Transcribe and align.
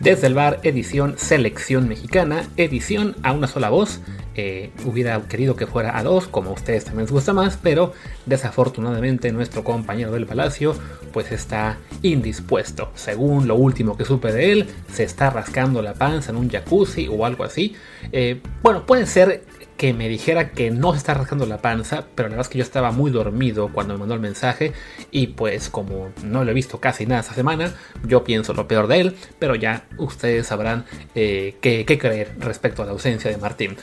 Desde 0.00 0.28
el 0.28 0.34
bar, 0.34 0.60
edición 0.62 1.16
Selección 1.18 1.86
Mexicana, 1.86 2.48
edición 2.56 3.16
a 3.22 3.32
una 3.32 3.46
sola 3.46 3.68
voz. 3.68 4.00
Eh, 4.34 4.70
hubiera 4.86 5.20
querido 5.28 5.56
que 5.56 5.66
fuera 5.66 5.98
a 5.98 6.02
dos, 6.02 6.26
como 6.26 6.48
a 6.48 6.52
ustedes 6.54 6.86
también 6.86 7.04
les 7.04 7.12
gusta 7.12 7.34
más, 7.34 7.58
pero 7.62 7.92
desafortunadamente 8.24 9.30
nuestro 9.30 9.62
compañero 9.62 10.10
del 10.12 10.24
palacio 10.24 10.74
pues 11.12 11.30
está 11.32 11.76
indispuesto. 12.00 12.90
Según 12.94 13.46
lo 13.46 13.56
último 13.56 13.98
que 13.98 14.06
supe 14.06 14.32
de 14.32 14.52
él, 14.52 14.68
se 14.90 15.04
está 15.04 15.28
rascando 15.28 15.82
la 15.82 15.92
panza 15.92 16.30
en 16.30 16.38
un 16.38 16.48
jacuzzi 16.48 17.06
o 17.06 17.26
algo 17.26 17.44
así. 17.44 17.76
Eh, 18.10 18.40
bueno, 18.62 18.86
puede 18.86 19.04
ser 19.04 19.44
que 19.80 19.94
me 19.94 20.10
dijera 20.10 20.50
que 20.50 20.70
no 20.70 20.92
se 20.92 20.98
está 20.98 21.14
rascando 21.14 21.46
la 21.46 21.62
panza, 21.62 22.04
pero 22.14 22.28
la 22.28 22.34
verdad 22.34 22.46
es 22.46 22.48
que 22.50 22.58
yo 22.58 22.64
estaba 22.64 22.90
muy 22.90 23.10
dormido 23.10 23.70
cuando 23.72 23.94
me 23.94 24.00
mandó 24.00 24.14
el 24.14 24.20
mensaje 24.20 24.74
y 25.10 25.28
pues 25.28 25.70
como 25.70 26.10
no 26.22 26.44
lo 26.44 26.50
he 26.50 26.52
visto 26.52 26.80
casi 26.80 27.06
nada 27.06 27.22
esta 27.22 27.32
semana, 27.32 27.72
yo 28.06 28.22
pienso 28.22 28.52
lo 28.52 28.68
peor 28.68 28.88
de 28.88 29.00
él, 29.00 29.16
pero 29.38 29.54
ya 29.54 29.86
ustedes 29.96 30.48
sabrán 30.48 30.84
eh, 31.14 31.56
qué, 31.62 31.86
creer 31.86 32.34
respecto 32.40 32.82
a 32.82 32.84
la 32.84 32.92
ausencia 32.92 33.30
de 33.30 33.38
Martín. 33.38 33.74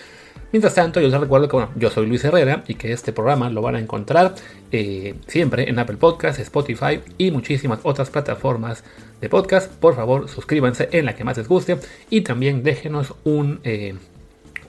Mientras 0.52 0.76
tanto, 0.76 1.02
yo 1.02 1.08
les 1.08 1.20
recuerdo 1.20 1.48
que 1.48 1.56
bueno, 1.56 1.72
yo 1.76 1.90
soy 1.90 2.06
Luis 2.06 2.24
Herrera 2.24 2.64
y 2.68 2.76
que 2.76 2.92
este 2.92 3.12
programa 3.12 3.50
lo 3.50 3.64
van 3.64 3.74
a 3.74 3.80
encontrar 3.80 4.36
eh, 4.72 5.16
siempre 5.26 5.68
en 5.68 5.80
Apple 5.80 5.98
Podcasts, 5.98 6.40
Spotify 6.40 7.00
y 7.18 7.32
muchísimas 7.32 7.80
otras 7.82 8.12
plataformas 8.12 8.84
de 9.20 9.30
podcast. 9.30 9.74
Por 9.74 9.96
favor, 9.96 10.30
suscríbanse 10.30 10.90
en 10.92 11.06
la 11.06 11.16
que 11.16 11.24
más 11.24 11.38
les 11.38 11.48
guste 11.48 11.80
y 12.12 12.22
también 12.22 12.62
déjenos 12.62 13.16
un, 13.24 13.62
eh, 13.64 13.96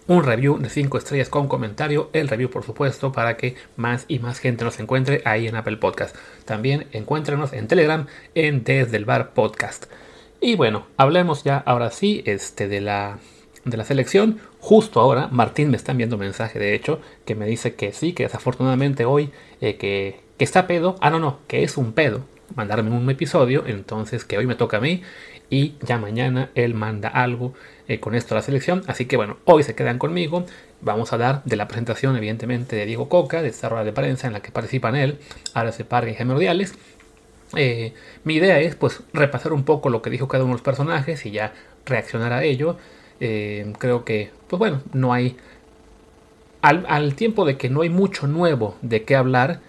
un 0.09 0.25
review 0.25 0.59
de 0.59 0.71
5 0.71 0.99
estrellas 0.99 1.29
con 1.29 1.49
comentario, 1.49 2.09
el 2.15 2.29
review 2.29 2.51
por 2.51 2.65
supuesto 2.65 3.13
para 3.13 3.37
que 3.37 3.57
más 3.77 4.07
y 4.09 4.19
más 4.19 4.41
gente 4.41 4.65
nos 4.65 4.81
encuentre 4.81 5.21
ahí 5.25 5.47
en 5.47 5.55
Apple 5.55 5.77
Podcast. 5.77 6.17
También 6.47 6.87
encuéntrenos 6.93 7.53
en 7.53 7.69
Telegram 7.69 8.07
en 8.35 8.65
Desde 8.65 8.97
el 8.97 9.05
Bar 9.05 9.35
Podcast. 9.35 9.85
Y 10.41 10.57
bueno, 10.57 10.87
hablemos 10.97 11.45
ya 11.45 11.59
ahora 11.59 11.91
sí 11.91 12.23
este, 12.25 12.69
de, 12.69 12.81
la, 12.81 13.19
de 13.67 13.77
la 13.77 13.85
selección. 13.85 14.39
Justo 14.61 14.99
ahora, 14.99 15.29
Martín 15.31 15.71
me 15.71 15.77
está 15.77 15.93
enviando 15.93 16.17
un 16.17 16.21
mensaje 16.21 16.59
de 16.59 16.75
hecho 16.75 17.01
que 17.27 17.35
me 17.35 17.45
dice 17.45 17.75
que 17.75 17.93
sí, 17.93 18.15
que 18.15 18.23
desafortunadamente 18.23 19.05
hoy 19.05 19.31
eh, 19.61 19.77
que, 19.77 20.21
que 20.39 20.45
está 20.45 20.67
pedo. 20.67 20.97
Ah, 21.01 21.11
no, 21.11 21.19
no, 21.19 21.41
que 21.47 21.63
es 21.63 21.77
un 21.77 21.93
pedo 21.93 22.25
mandarme 22.55 22.91
un 22.91 23.11
episodio, 23.11 23.65
entonces 23.67 24.25
que 24.25 24.39
hoy 24.39 24.47
me 24.47 24.55
toca 24.55 24.79
a 24.79 24.81
mí 24.81 25.03
y 25.51 25.75
ya 25.81 25.99
mañana 25.99 26.51
él 26.55 26.75
manda 26.75 27.09
algo 27.09 27.55
eh, 27.87 28.01
con 28.01 28.15
esto 28.15 28.35
a 28.35 28.37
la 28.37 28.43
selección. 28.43 28.83
Así 28.87 29.07
que 29.07 29.17
bueno, 29.17 29.39
hoy 29.45 29.63
se 29.63 29.75
quedan 29.75 29.99
conmigo. 29.99 30.45
Vamos 30.81 31.13
a 31.13 31.19
dar 31.19 31.43
de 31.45 31.57
la 31.57 31.67
presentación, 31.69 32.17
evidentemente, 32.17 32.77
de 32.77 32.87
Diego 32.87 33.09
Coca, 33.09 33.43
de 33.43 33.49
esta 33.49 33.69
rueda 33.69 33.85
de 33.85 33.93
prensa 33.93 34.27
en 34.27 34.33
la 34.35 34.41
que 34.41 34.53
participan 34.53 34.95
él, 34.95 35.19
se 35.73 35.85
Parga 35.85 36.11
y 36.11 36.15
Jaime 36.15 36.35
Ordiales. 36.35 36.75
Eh, 37.57 37.95
mi 38.25 38.35
idea 38.35 38.61
es 38.61 38.75
pues 38.75 39.01
repasar 39.15 39.53
un 39.53 39.65
poco 39.65 39.89
lo 39.89 40.03
que 40.03 40.11
dijo 40.11 40.29
cada 40.29 40.45
uno 40.45 40.53
de 40.53 40.57
los 40.57 40.63
personajes 40.63 41.25
y 41.25 41.31
ya 41.31 41.55
reaccionar 41.87 42.33
a 42.33 42.45
ello. 42.45 42.77
Eh, 43.21 43.73
creo 43.79 44.05
que, 44.05 44.31
pues 44.49 44.59
bueno, 44.59 44.83
no 44.93 45.13
hay... 45.13 45.37
Al, 46.61 46.85
al, 46.89 47.15
tiempo 47.15 47.45
de 47.45 47.57
que 47.57 47.71
no 47.71 47.83
hay 47.83 47.89
mucho 47.89 48.27
nuevo 48.27 48.77
de 48.83 49.05
qué 49.05 49.15
hablar, 49.15 49.61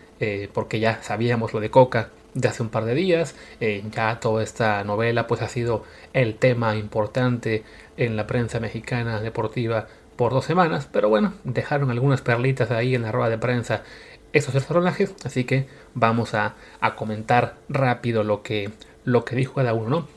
porque 0.54 0.82
ya 0.82 1.02
sabíamos 1.02 1.54
lo 1.54 1.62
de 1.62 1.70
Coca 1.70 2.10
de 2.40 2.48
hace 2.48 2.64
un 2.64 2.70
par 2.70 2.86
de 2.86 2.96
días. 2.96 3.36
Eh, 3.60 3.84
ya 3.92 4.20
toda 4.20 4.44
esta 4.44 4.84
novela 4.84 5.28
pues 5.28 5.42
ha 5.42 5.50
sido 5.50 5.84
el 6.14 6.36
tema 6.36 6.76
importante 6.76 7.64
en 7.98 8.16
la 8.16 8.28
prensa 8.28 8.60
mexicana 8.60 9.20
deportiva 9.22 9.88
por 10.16 10.32
dos 10.32 10.46
semanas. 10.46 10.88
Pero 10.92 11.10
bueno, 11.10 11.34
dejaron 11.44 11.92
algunas 11.92 12.22
perlitas 12.22 12.72
ahí 12.72 12.96
en 12.96 13.04
la 13.04 13.12
rueda 13.12 13.30
de 13.30 13.38
prensa 13.38 13.84
esos 14.32 14.54
personajes. 14.54 15.14
Así 15.24 15.44
que 15.44 15.68
vamos 15.94 16.34
a, 16.34 16.56
comentar 16.96 17.56
rápido 17.68 18.24
lo 18.24 18.42
que, 18.42 18.72
lo 19.04 19.26
que 19.26 19.36
dijo 19.36 19.56
cada 19.56 19.74
uno. 19.74 20.08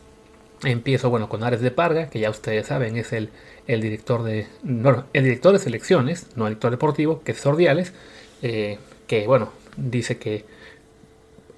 Empiezo 0.65 1.11
bueno 1.11 1.29
con 1.29 1.43
Ares 1.43 1.61
de 1.61 1.73
Parga, 1.73 2.09
que 2.09 2.21
ya 2.21 2.31
ustedes 2.31 2.69
saben 2.69 2.97
es 2.97 3.13
el, 3.13 3.31
el 3.67 3.81
director 3.81 4.23
de. 4.23 4.47
el 5.13 5.25
director 5.25 5.53
de 5.53 5.59
selecciones, 5.59 6.29
no 6.37 6.47
el 6.47 6.53
director 6.53 6.71
deportivo, 6.71 7.23
que 7.23 7.33
es 7.33 7.39
Sordiales. 7.39 7.93
Eh, 8.43 8.79
que 9.09 9.27
bueno, 9.27 9.51
dice 9.77 10.19
que 10.19 10.45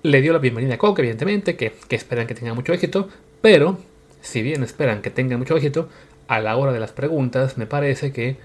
le 0.04 0.20
dio 0.20 0.34
la 0.34 0.38
bienvenida 0.38 0.74
a 0.74 0.78
Coca, 0.78 1.00
evidentemente, 1.00 1.56
que, 1.56 1.72
esperan 1.88 2.26
que 2.26 2.34
tenga 2.34 2.52
mucho 2.52 2.74
éxito, 2.74 3.08
pero 3.40 3.78
si 4.20 4.42
bien 4.42 4.62
esperan 4.62 5.00
que 5.00 5.08
tenga 5.08 5.38
mucho 5.38 5.56
éxito, 5.56 5.88
a 6.28 6.40
la 6.40 6.58
hora 6.58 6.72
de 6.72 6.78
las 6.78 6.92
preguntas 6.92 7.56
me 7.56 7.66
parece 7.66 8.12
que 8.12 8.36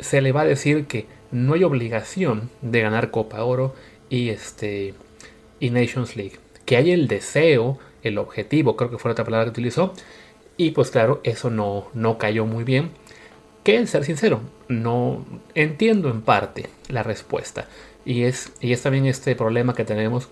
se 0.00 0.20
le 0.20 0.32
va 0.32 0.40
a 0.40 0.46
decir 0.46 0.86
que 0.86 1.06
no 1.30 1.54
hay 1.54 1.62
obligación 1.62 2.50
de 2.60 2.80
ganar 2.80 3.12
Copa 3.12 3.44
Oro 3.44 3.72
y 4.10 4.30
este 4.30 4.94
y 5.60 5.70
Nations 5.70 6.16
League, 6.16 6.40
que 6.64 6.76
hay 6.76 6.90
el 6.90 7.06
deseo, 7.06 7.78
el 8.02 8.18
objetivo, 8.18 8.74
creo 8.74 8.90
que 8.90 8.98
fue 8.98 9.10
la 9.10 9.12
otra 9.12 9.24
palabra 9.24 9.44
que 9.44 9.50
utilizó, 9.50 9.94
y 10.56 10.72
pues 10.72 10.90
claro, 10.90 11.20
eso 11.22 11.50
no, 11.50 11.86
no 11.94 12.18
cayó 12.18 12.46
muy 12.46 12.64
bien. 12.64 12.90
Que 13.62 13.86
ser 13.86 14.04
sincero, 14.04 14.40
no 14.66 15.24
entiendo 15.54 16.10
en 16.10 16.22
parte 16.22 16.68
la 16.88 17.04
respuesta. 17.04 17.68
Y 18.04 18.22
es, 18.22 18.52
y 18.60 18.72
es 18.72 18.82
también 18.82 19.04
este 19.06 19.36
problema 19.36 19.74
que 19.74 19.84
tenemos 19.84 20.30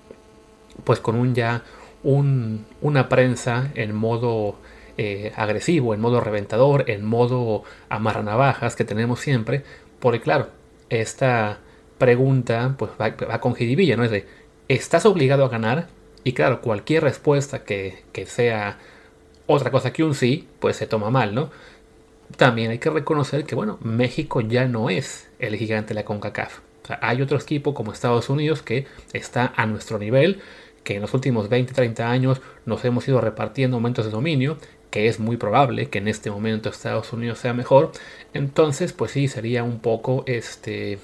pues 0.85 1.01
con 1.01 1.17
un 1.17 1.35
ya 1.35 1.63
una 2.03 3.09
prensa 3.09 3.71
en 3.75 3.95
modo 3.95 4.57
eh, 4.97 5.33
agresivo, 5.37 5.93
en 5.93 6.01
modo 6.01 6.21
reventador, 6.21 6.89
en 6.89 7.05
modo 7.05 7.65
amarranavajas 7.89 8.77
que 8.77 8.85
tenemos 8.85 9.21
siempre, 9.21 9.65
porque 9.99 10.21
claro, 10.21 10.49
esta 10.89 11.59
pregunta 11.99 12.75
pues 12.79 12.93
va, 13.01 13.41
con 13.41 13.55
jiribilla, 13.55 13.97
¿no? 13.97 14.05
Es 14.05 14.11
de, 14.11 14.27
¿estás 14.69 15.05
obligado 15.07 15.45
a 15.45 15.49
ganar? 15.49 15.89
Y 16.23 16.33
claro, 16.33 16.61
cualquier 16.61 17.03
respuesta 17.03 17.65
que, 17.65 18.05
que 18.13 18.27
sea 18.27 18.79
otra 19.47 19.71
cosa 19.71 19.93
que 19.93 20.05
un 20.05 20.15
sí, 20.15 20.49
pues 20.61 20.77
se 20.77 20.87
toma 20.87 21.11
mal, 21.11 21.35
¿no? 21.35 21.51
También 22.37 22.71
hay 22.71 22.79
que 22.79 22.91
reconocer 22.91 23.45
que, 23.45 23.55
bueno, 23.55 23.79
México 23.83 24.41
ya 24.41 24.67
no 24.67 24.91
es 24.91 25.29
el 25.39 25.57
gigante 25.57 25.89
de 25.89 25.95
la 25.95 26.05
CONCACAF. 26.05 26.61
Hay 27.01 27.23
otro 27.23 27.39
equipo 27.39 27.75
como 27.75 27.93
Estados 27.93 28.29
Unidos 28.29 28.63
que 28.63 28.87
está 29.13 29.53
a 29.57 29.67
nuestro 29.67 29.99
nivel, 29.99 30.41
que 30.87 30.95
en 30.95 31.03
los 31.03 31.13
últimos 31.13 31.49
20, 31.49 31.75
30 31.75 32.09
años 32.09 32.41
nos 32.65 32.85
hemos 32.85 33.07
ido 33.09 33.21
repartiendo 33.21 33.77
aumentos 33.77 34.05
de 34.05 34.13
dominio, 34.13 34.57
que 34.91 35.09
es 35.09 35.19
muy 35.19 35.37
probable 35.37 35.91
que 35.91 35.99
en 35.99 36.07
este 36.07 36.31
momento 36.31 36.69
Estados 36.69 37.13
Unidos 37.13 37.41
sea 37.41 37.53
mejor, 37.53 37.91
entonces 38.33 38.93
pues 38.93 39.11
sí 39.11 39.27
sería 39.27 39.65
un 39.65 39.81
poco 39.81 40.23
este 40.27 41.01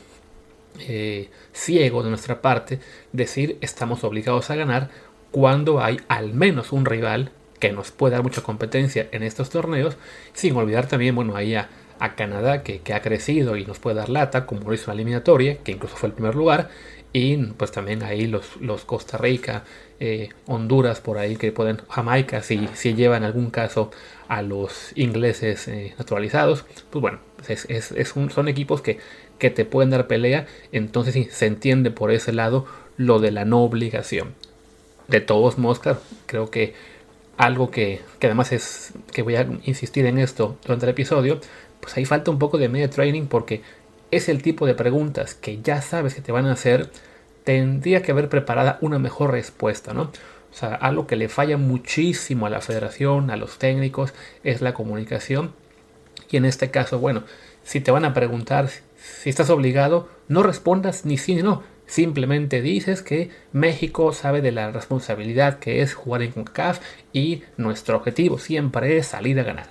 eh, 0.79 1.29
ciego 1.53 2.05
de 2.05 2.11
nuestra 2.11 2.41
parte 2.41 2.79
decir 3.13 3.59
estamos 3.61 4.05
obligados 4.05 4.51
a 4.51 4.55
ganar 4.55 4.89
cuando 5.33 5.83
hay 5.83 5.99
al 6.07 6.33
menos 6.33 6.71
un 6.71 6.85
rival 6.85 7.33
que 7.59 7.73
nos 7.73 7.91
puede 7.91 8.15
dar 8.15 8.23
mucha 8.23 8.43
competencia 8.43 9.09
en 9.11 9.25
estos 9.25 9.51
torneos, 9.51 9.97
sin 10.33 10.55
olvidar 10.55 10.87
también, 10.87 11.17
bueno, 11.17 11.35
ahí 11.35 11.57
a, 11.57 11.69
Canadá 12.17 12.65
que, 12.65 12.81
que, 12.81 12.95
ha 12.95 13.01
crecido 13.01 13.57
y 13.57 13.65
nos 13.65 13.79
puede 13.79 13.95
dar 13.95 14.09
lata, 14.09 14.45
como 14.45 14.69
lo 14.69 14.75
hizo 14.75 14.89
la 14.89 14.95
eliminatoria, 14.95 15.59
que 15.59 15.71
incluso 15.71 15.95
fue 15.95 16.09
el 16.09 16.15
primer 16.17 16.35
lugar, 16.35 16.69
y 17.13 17.37
pues 17.37 17.73
también 17.73 18.03
ahí 18.03 18.27
los, 18.27 18.57
los 18.61 18.85
Costa 18.85 19.19
Rica, 19.19 19.65
eh, 20.01 20.31
Honduras 20.47 21.01
por 21.01 21.19
ahí 21.19 21.37
que 21.37 21.53
pueden, 21.53 21.79
Jamaica 21.89 22.43
si, 22.43 22.69
si 22.75 22.95
llevan 22.95 23.23
algún 23.23 23.51
caso 23.51 23.91
a 24.29 24.43
los 24.43 24.93
ingleses 24.95 25.69
eh, 25.69 25.95
naturalizados, 25.99 26.65
pues 26.91 27.03
bueno, 27.03 27.19
es, 27.49 27.67
es, 27.69 28.09
son 28.09 28.49
equipos 28.49 28.81
que, 28.81 28.99
que 29.39 29.51
te 29.51 29.65
pueden 29.65 29.91
dar 29.91 30.07
pelea, 30.07 30.47
entonces 30.73 31.15
sí, 31.15 31.29
se 31.31 31.47
entiende 31.47 31.91
por 31.91 32.11
ese 32.11 32.33
lado 32.33 32.67
lo 32.97 33.19
de 33.19 33.31
la 33.31 33.45
no 33.45 33.63
obligación. 33.63 34.35
De 35.09 35.21
todos 35.21 35.59
modos, 35.59 35.81
creo 36.27 36.51
que 36.51 36.75
algo 37.37 37.71
que, 37.71 38.01
que, 38.19 38.29
además 38.29 38.53
es 38.53 38.93
que 39.13 39.23
voy 39.23 39.37
a 39.37 39.47
insistir 39.65 40.07
en 40.07 40.19
esto 40.19 40.57
durante 40.63 40.87
el 40.87 40.91
episodio, 40.91 41.41
pues 41.81 41.97
ahí 41.97 42.05
falta 42.05 42.31
un 42.31 42.39
poco 42.39 42.57
de 42.57 42.69
media 42.69 42.89
training 42.89 43.27
porque 43.27 43.63
es 44.13 44.29
el 44.29 44.43
tipo 44.43 44.67
de 44.67 44.75
preguntas 44.75 45.35
que 45.35 45.61
ya 45.63 45.83
sabes 45.83 46.15
que 46.15 46.21
te 46.21 46.31
van 46.31 46.47
a 46.47 46.53
hacer, 46.53 46.91
tendría 47.45 48.03
que 48.03 48.13
haber 48.13 48.29
preparada 48.29 48.79
una 48.83 48.99
mejor 48.99 49.33
respuesta, 49.33 49.95
¿no? 49.95 50.03
O 50.03 50.55
sea, 50.55 50.75
algo 50.75 51.07
que 51.07 51.17
le 51.17 51.31
falla 51.31 51.57
muchísimo 51.57 52.47
a 52.47 52.51
la 52.51 52.61
federación, 52.61 53.31
a 53.31 53.37
los 53.37 53.59
técnicos, 53.59 54.13
es 54.45 54.61
la 54.61 54.75
comunicación. 54.75 55.55
Y 56.31 56.37
en 56.37 56.45
este 56.45 56.71
caso, 56.71 56.99
bueno, 56.99 57.25
si 57.65 57.81
te 57.81 57.91
van 57.91 58.05
a 58.05 58.13
preguntar 58.13 58.69
si 58.69 59.31
estás 59.31 59.49
obligado, 59.49 60.09
no 60.29 60.43
respondas 60.43 61.07
ni 61.07 61.17
sí 61.17 61.35
ni 61.35 61.43
no. 61.43 61.63
Simplemente 61.87 62.61
dices 62.61 63.03
que 63.03 63.31
México 63.53 64.13
sabe 64.13 64.43
de 64.43 64.53
la 64.53 64.71
responsabilidad 64.71 65.59
que 65.59 65.81
es 65.81 65.95
jugar 65.95 66.23
en 66.23 66.33
CONCACAF 66.33 66.81
y 67.15 67.43
nuestro 67.57 67.97
objetivo 67.97 68.39
siempre 68.39 68.99
es 68.99 69.07
salir 69.07 69.41
a 69.41 69.43
ganar. 69.43 69.71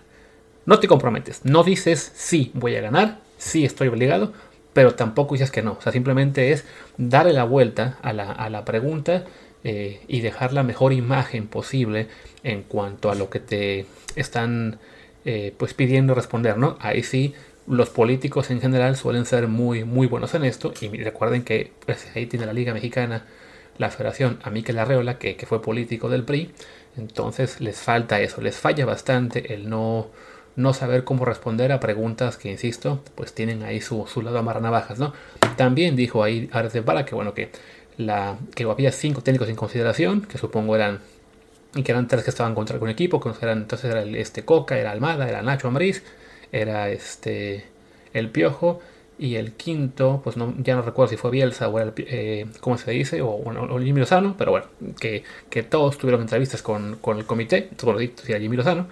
No 0.66 0.80
te 0.80 0.88
comprometes, 0.88 1.46
no 1.46 1.64
dices 1.64 2.12
sí 2.16 2.52
voy 2.54 2.76
a 2.76 2.82
ganar, 2.82 3.20
sí 3.42 3.66
estoy 3.66 3.88
obligado, 3.88 4.34
pero 4.74 4.94
tampoco 4.94 5.34
dices 5.34 5.52
que 5.52 5.64
no. 5.64 5.74
O 5.74 5.82
sea, 5.82 5.92
simplemente 5.92 6.52
es 6.52 6.64
darle 6.98 7.34
la 7.34 7.44
vuelta 7.44 7.98
a 8.04 8.14
la, 8.14 8.66
pregunta 8.66 9.26
eh, 9.64 10.02
y 10.08 10.22
dejar 10.22 10.54
la 10.54 10.64
mejor 10.64 10.94
imagen 10.94 11.48
posible 11.48 12.08
en 12.44 12.62
cuanto 12.64 13.10
a 13.10 13.16
lo 13.16 13.30
que 13.30 13.40
te 13.40 13.86
están 14.16 14.80
eh, 15.26 15.54
pues 15.58 15.74
pidiendo 15.74 16.14
responder, 16.14 16.58
¿no? 16.58 16.78
Ahí 16.80 17.04
sí, 17.04 17.34
los 17.68 17.90
políticos 17.90 18.52
en 18.52 18.62
general 18.62 18.96
suelen 18.96 19.26
ser 19.26 19.48
muy, 19.48 19.84
muy 19.84 20.08
buenos 20.08 20.34
en 20.36 20.46
esto. 20.46 20.74
Y 20.80 20.90
recuerden 21.04 21.44
que 21.44 21.72
pues, 21.86 22.08
ahí 22.16 22.28
tiene 22.28 22.46
la 22.46 22.54
Liga 22.54 22.74
Mexicana, 22.74 23.26
la 23.78 23.90
Federación, 23.90 24.40
a 24.44 24.52
Miquel 24.52 24.78
Arreola, 24.78 25.18
que, 25.18 25.36
que 25.36 25.46
fue 25.48 25.62
político 25.62 26.10
del 26.10 26.24
PRI. 26.24 26.52
Entonces 26.96 27.60
les 27.60 27.78
falta 27.78 28.22
eso, 28.22 28.42
les 28.42 28.56
falla 28.58 28.86
bastante 28.86 29.54
el 29.54 29.70
no, 29.70 30.10
no 30.56 30.74
saber 30.74 31.03
cómo 31.03 31.25
responder 31.25 31.71
a 31.71 31.80
preguntas 31.80 32.38
que, 32.38 32.51
insisto, 32.51 33.03
pues 33.15 33.33
tienen 33.33 33.63
ahí 33.63 33.81
su, 33.81 34.06
su 34.07 34.21
lado 34.21 34.42
navajas, 34.42 35.00
¿no? 35.00 35.13
También 35.57 35.95
dijo 35.95 36.24
ahí 36.24 36.50
Ares 36.51 36.74
de 36.74 36.81
Bala 36.81 37.06
que, 37.06 37.15
bueno, 37.15 37.33
que, 37.33 37.50
la, 37.98 38.38
que 38.56 38.63
había 38.63 38.92
cinco 38.92 39.21
técnicos 39.21 39.50
en 39.50 39.56
consideración, 39.56 40.21
que 40.21 40.38
supongo 40.38 40.75
eran 40.75 41.00
y 41.75 41.83
que 41.83 41.92
eran 41.92 42.07
tres 42.07 42.24
que 42.24 42.30
estaban 42.30 42.53
contra 42.53 42.75
algún 42.75 42.89
equipo, 42.89 43.19
que 43.21 43.30
eran, 43.42 43.59
entonces 43.59 43.92
era 43.92 44.01
el, 44.01 44.15
este 44.15 44.44
Coca, 44.44 44.77
era 44.77 44.92
Almada, 44.92 45.30
era 45.30 45.42
Nacho 45.42 45.68
Ambriz, 45.68 46.03
era 46.51 46.89
este 46.89 47.65
el 48.13 48.30
Piojo 48.30 48.81
y 49.18 49.36
el 49.36 49.53
quinto, 49.53 50.19
pues 50.24 50.36
no, 50.36 50.53
ya 50.57 50.75
no 50.75 50.81
recuerdo 50.81 51.12
si 51.12 51.18
fue 51.18 51.31
Bielsa 51.31 51.69
o 51.69 51.80
era 51.80 51.89
el, 51.89 51.94
eh, 51.98 52.48
¿cómo 52.59 52.77
se 52.77 52.92
dice? 52.92 53.21
O, 53.21 53.27
bueno, 53.38 53.68
o 53.69 53.80
Jimmy 53.80 54.00
Lozano, 54.00 54.36
pero 54.38 54.51
bueno, 54.51 54.65
que, 55.00 55.24
que 55.50 55.63
todos 55.63 55.98
tuvieron 55.98 56.21
entrevistas 56.21 56.62
con, 56.62 56.98
con 56.98 57.19
el 57.19 57.25
comité, 57.25 57.69
por 57.77 58.00
si 58.00 58.12
era 58.27 58.39
Jimmy 58.39 58.57
Lozano, 58.57 58.88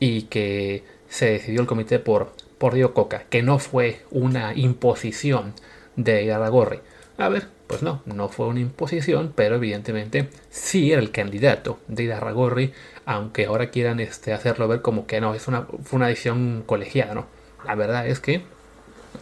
y 0.00 0.22
que 0.22 0.82
se 1.16 1.30
decidió 1.30 1.62
el 1.62 1.66
comité 1.66 1.98
por, 1.98 2.32
por 2.58 2.92
Coca, 2.92 3.24
que 3.30 3.42
no 3.42 3.58
fue 3.58 4.02
una 4.10 4.52
imposición 4.52 5.54
de 5.96 6.24
Iraragorri. 6.24 6.80
A 7.16 7.30
ver, 7.30 7.48
pues 7.66 7.82
no, 7.82 8.02
no 8.04 8.28
fue 8.28 8.48
una 8.48 8.60
imposición, 8.60 9.32
pero 9.34 9.56
evidentemente 9.56 10.28
sí 10.50 10.92
era 10.92 11.00
el 11.00 11.12
candidato 11.12 11.78
de 11.88 12.02
Iraragorri, 12.02 12.74
aunque 13.06 13.46
ahora 13.46 13.70
quieran 13.70 13.98
este, 13.98 14.34
hacerlo 14.34 14.68
ver 14.68 14.82
como 14.82 15.06
que 15.06 15.22
no, 15.22 15.32
es 15.32 15.48
una, 15.48 15.62
fue 15.84 15.96
una 15.96 16.08
decisión 16.08 16.62
colegiada, 16.66 17.14
¿no? 17.14 17.26
La 17.64 17.74
verdad 17.76 18.06
es 18.06 18.20
que 18.20 18.42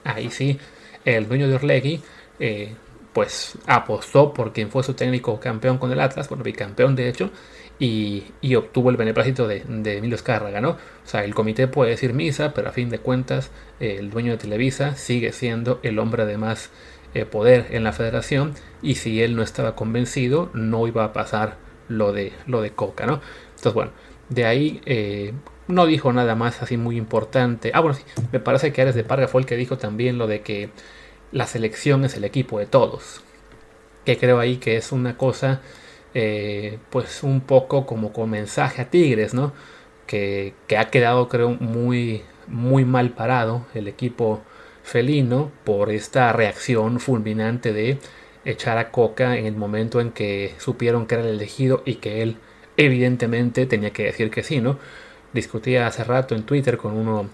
ahí 0.02 0.32
sí, 0.32 0.58
el 1.05 1.29
dueño 1.29 1.46
de 1.46 1.55
Orlegui, 1.55 2.02
eh, 2.41 2.75
pues 3.14 3.56
apostó 3.66 4.34
por 4.34 4.52
quien 4.52 4.70
fue 4.70 4.82
su 4.82 4.94
técnico 4.94 5.40
campeón 5.40 5.78
con 5.78 5.90
el 5.93 6.00
Atlas, 6.00 6.28
bueno, 6.28 6.44
bicampeón 6.44 6.96
de 6.96 7.08
hecho, 7.08 7.31
y, 7.78 8.25
obtuvo 8.56 8.90
el 8.90 8.96
beneplácito 8.96 9.49
de, 9.49 9.64
de 9.66 9.99
Emilio 9.99 10.16
Escárraga, 10.16 10.61
¿no? 10.61 10.70
O 10.70 10.78
sea, 11.06 11.25
el 11.25 11.34
comité 11.34 11.66
puede 11.66 11.93
decir 11.93 12.12
misa, 12.12 12.52
pero 12.55 12.69
a 12.69 12.72
fin 12.72 12.90
de 12.90 12.99
cuentas, 12.99 13.50
el 13.81 14.11
dueño 14.11 14.32
de 14.32 14.38
Televisa 14.38 14.96
sigue 14.96 15.32
siendo 15.32 15.81
el 15.82 15.99
hombre 15.99 16.26
de 16.26 16.38
más 16.38 16.70
eh, 17.14 17.25
poder 17.25 17.69
en 17.70 17.84
la 17.84 17.93
federación, 17.93 18.55
y 18.82 18.96
si 18.96 19.22
él 19.22 19.37
no 19.37 19.43
estaba 19.43 19.75
convencido, 19.75 20.50
no 20.52 20.87
iba 20.87 21.05
a 21.05 21.12
pasar 21.12 21.56
lo 21.88 22.12
de, 22.12 22.32
lo 22.46 22.60
de 22.60 22.72
Coca, 22.72 23.06
¿no? 23.06 23.20
Entonces, 23.50 23.75
bueno, 23.75 23.93
de 24.28 24.44
ahí 24.44 24.81
eh, 24.87 25.32
no 25.69 25.87
dijo 25.87 26.12
nada 26.12 26.34
más 26.34 26.62
así 26.62 26.76
muy 26.76 26.96
importante. 26.96 27.70
Ah, 27.75 27.81
bueno, 27.81 27.96
sí, 27.96 28.05
me 28.32 28.40
parece 28.40 28.72
que 28.72 28.82
Ares 28.82 28.94
de 28.94 29.05
Parga 29.05 29.28
fue 29.28 29.40
el 29.40 29.46
que 29.46 29.56
dijo 29.56 29.78
también 29.78 30.19
lo 30.19 30.26
de 30.26 30.43
que 30.43 30.70
la 31.34 31.46
selección 31.46 32.04
es 32.06 32.16
el 32.16 32.25
equipo 32.25 32.58
de 32.58 32.66
todos. 32.66 33.22
Que 34.06 34.16
creo 34.19 34.38
ahí 34.38 34.56
que 34.56 34.76
es 34.76 34.92
una 34.92 35.19
cosa, 35.19 35.60
eh, 36.14 36.78
pues 36.90 37.22
un 37.22 37.42
poco 37.42 37.86
como 37.86 38.12
con 38.12 38.31
mensaje 38.31 38.82
a 38.82 38.90
Tigres, 38.90 39.34
¿no? 39.34 39.52
Que, 40.06 40.54
que, 40.69 40.78
ha 40.78 40.90
quedado, 40.90 41.28
creo, 41.28 41.50
muy, 41.50 42.22
muy 42.46 42.84
mal 42.84 43.10
parado 43.10 43.66
el 43.75 43.88
equipo 43.88 44.42
felino 44.82 45.50
por 45.64 45.90
esta 45.90 46.32
reacción 46.32 47.00
fulminante 47.00 47.72
de 47.72 47.98
echar 48.44 48.78
a 48.78 48.90
Coca 48.90 49.36
en 49.38 49.46
el 49.46 49.56
momento 49.56 50.00
en 50.00 50.12
que 50.12 50.54
supieron 50.58 51.06
que 51.06 51.16
era 51.16 51.25
el 51.25 51.31
elegido 51.31 51.82
y 51.86 51.96
que 51.96 52.22
él 52.22 52.38
evidentemente 52.76 53.66
tenía 53.66 53.90
que 53.92 54.04
decir 54.04 54.31
que 54.31 54.42
sí, 54.42 54.60
¿no? 54.60 54.78
discutía 55.34 55.86
hace 55.86 56.04
rato 56.04 56.34
en 56.34 56.44
Twitter 56.44 56.78
con 56.78 56.96
uno, 56.96 57.28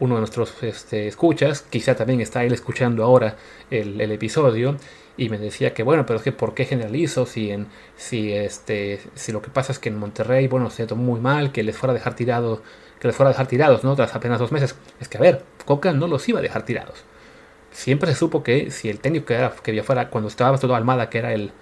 uno 0.00 0.14
de 0.14 0.20
nuestros 0.20 0.62
este, 0.62 1.08
escuchas, 1.08 1.62
quizá 1.62 1.94
también 1.94 2.20
está 2.20 2.44
él 2.44 2.52
escuchando 2.52 3.04
ahora 3.04 3.36
el, 3.70 4.00
episodio, 4.12 4.76
y 5.16 5.28
me 5.28 5.38
decía 5.38 5.72
que 5.72 5.82
bueno, 5.82 6.04
pero 6.04 6.18
es 6.18 6.22
que 6.22 6.32
¿por 6.32 6.54
qué 6.54 6.66
generalizo 6.66 7.24
si 7.26 7.50
en 7.50 7.68
si 7.96 8.32
este 8.32 9.00
si 9.14 9.32
lo 9.32 9.40
que 9.40 9.50
pasa 9.50 9.72
es 9.72 9.78
que 9.78 9.88
en 9.88 9.98
Monterrey, 9.98 10.48
bueno, 10.48 10.70
se 10.70 10.86
tomó 10.86 11.02
muy 11.02 11.20
mal, 11.20 11.52
que 11.52 11.62
les 11.62 11.76
fuera 11.76 11.92
a 11.92 11.94
dejar 11.94 12.14
tirado, 12.14 12.62
que 13.00 13.08
les 13.08 13.16
fuera 13.16 13.30
a 13.30 13.32
dejar 13.32 13.46
tirados, 13.46 13.84
¿no? 13.84 13.96
Tras 13.96 14.14
apenas 14.14 14.38
dos 14.38 14.52
meses. 14.52 14.76
Es 15.00 15.08
que 15.08 15.18
a 15.18 15.20
ver, 15.20 15.44
Coca 15.64 15.92
no 15.92 16.06
los 16.06 16.28
iba 16.28 16.40
a 16.40 16.42
dejar 16.42 16.64
tirados. 16.64 17.04
Siempre 17.70 18.10
se 18.12 18.18
supo 18.18 18.42
que 18.42 18.70
si 18.70 18.88
el 18.90 19.00
técnico 19.00 19.26
que 19.26 19.34
era 19.34 19.50
que 19.62 19.82
fuera 19.82 20.10
cuando 20.10 20.28
estaba 20.28 20.58
todo 20.58 20.74
Almada, 20.74 21.10
que 21.10 21.18
era 21.18 21.32
el, 21.32 21.52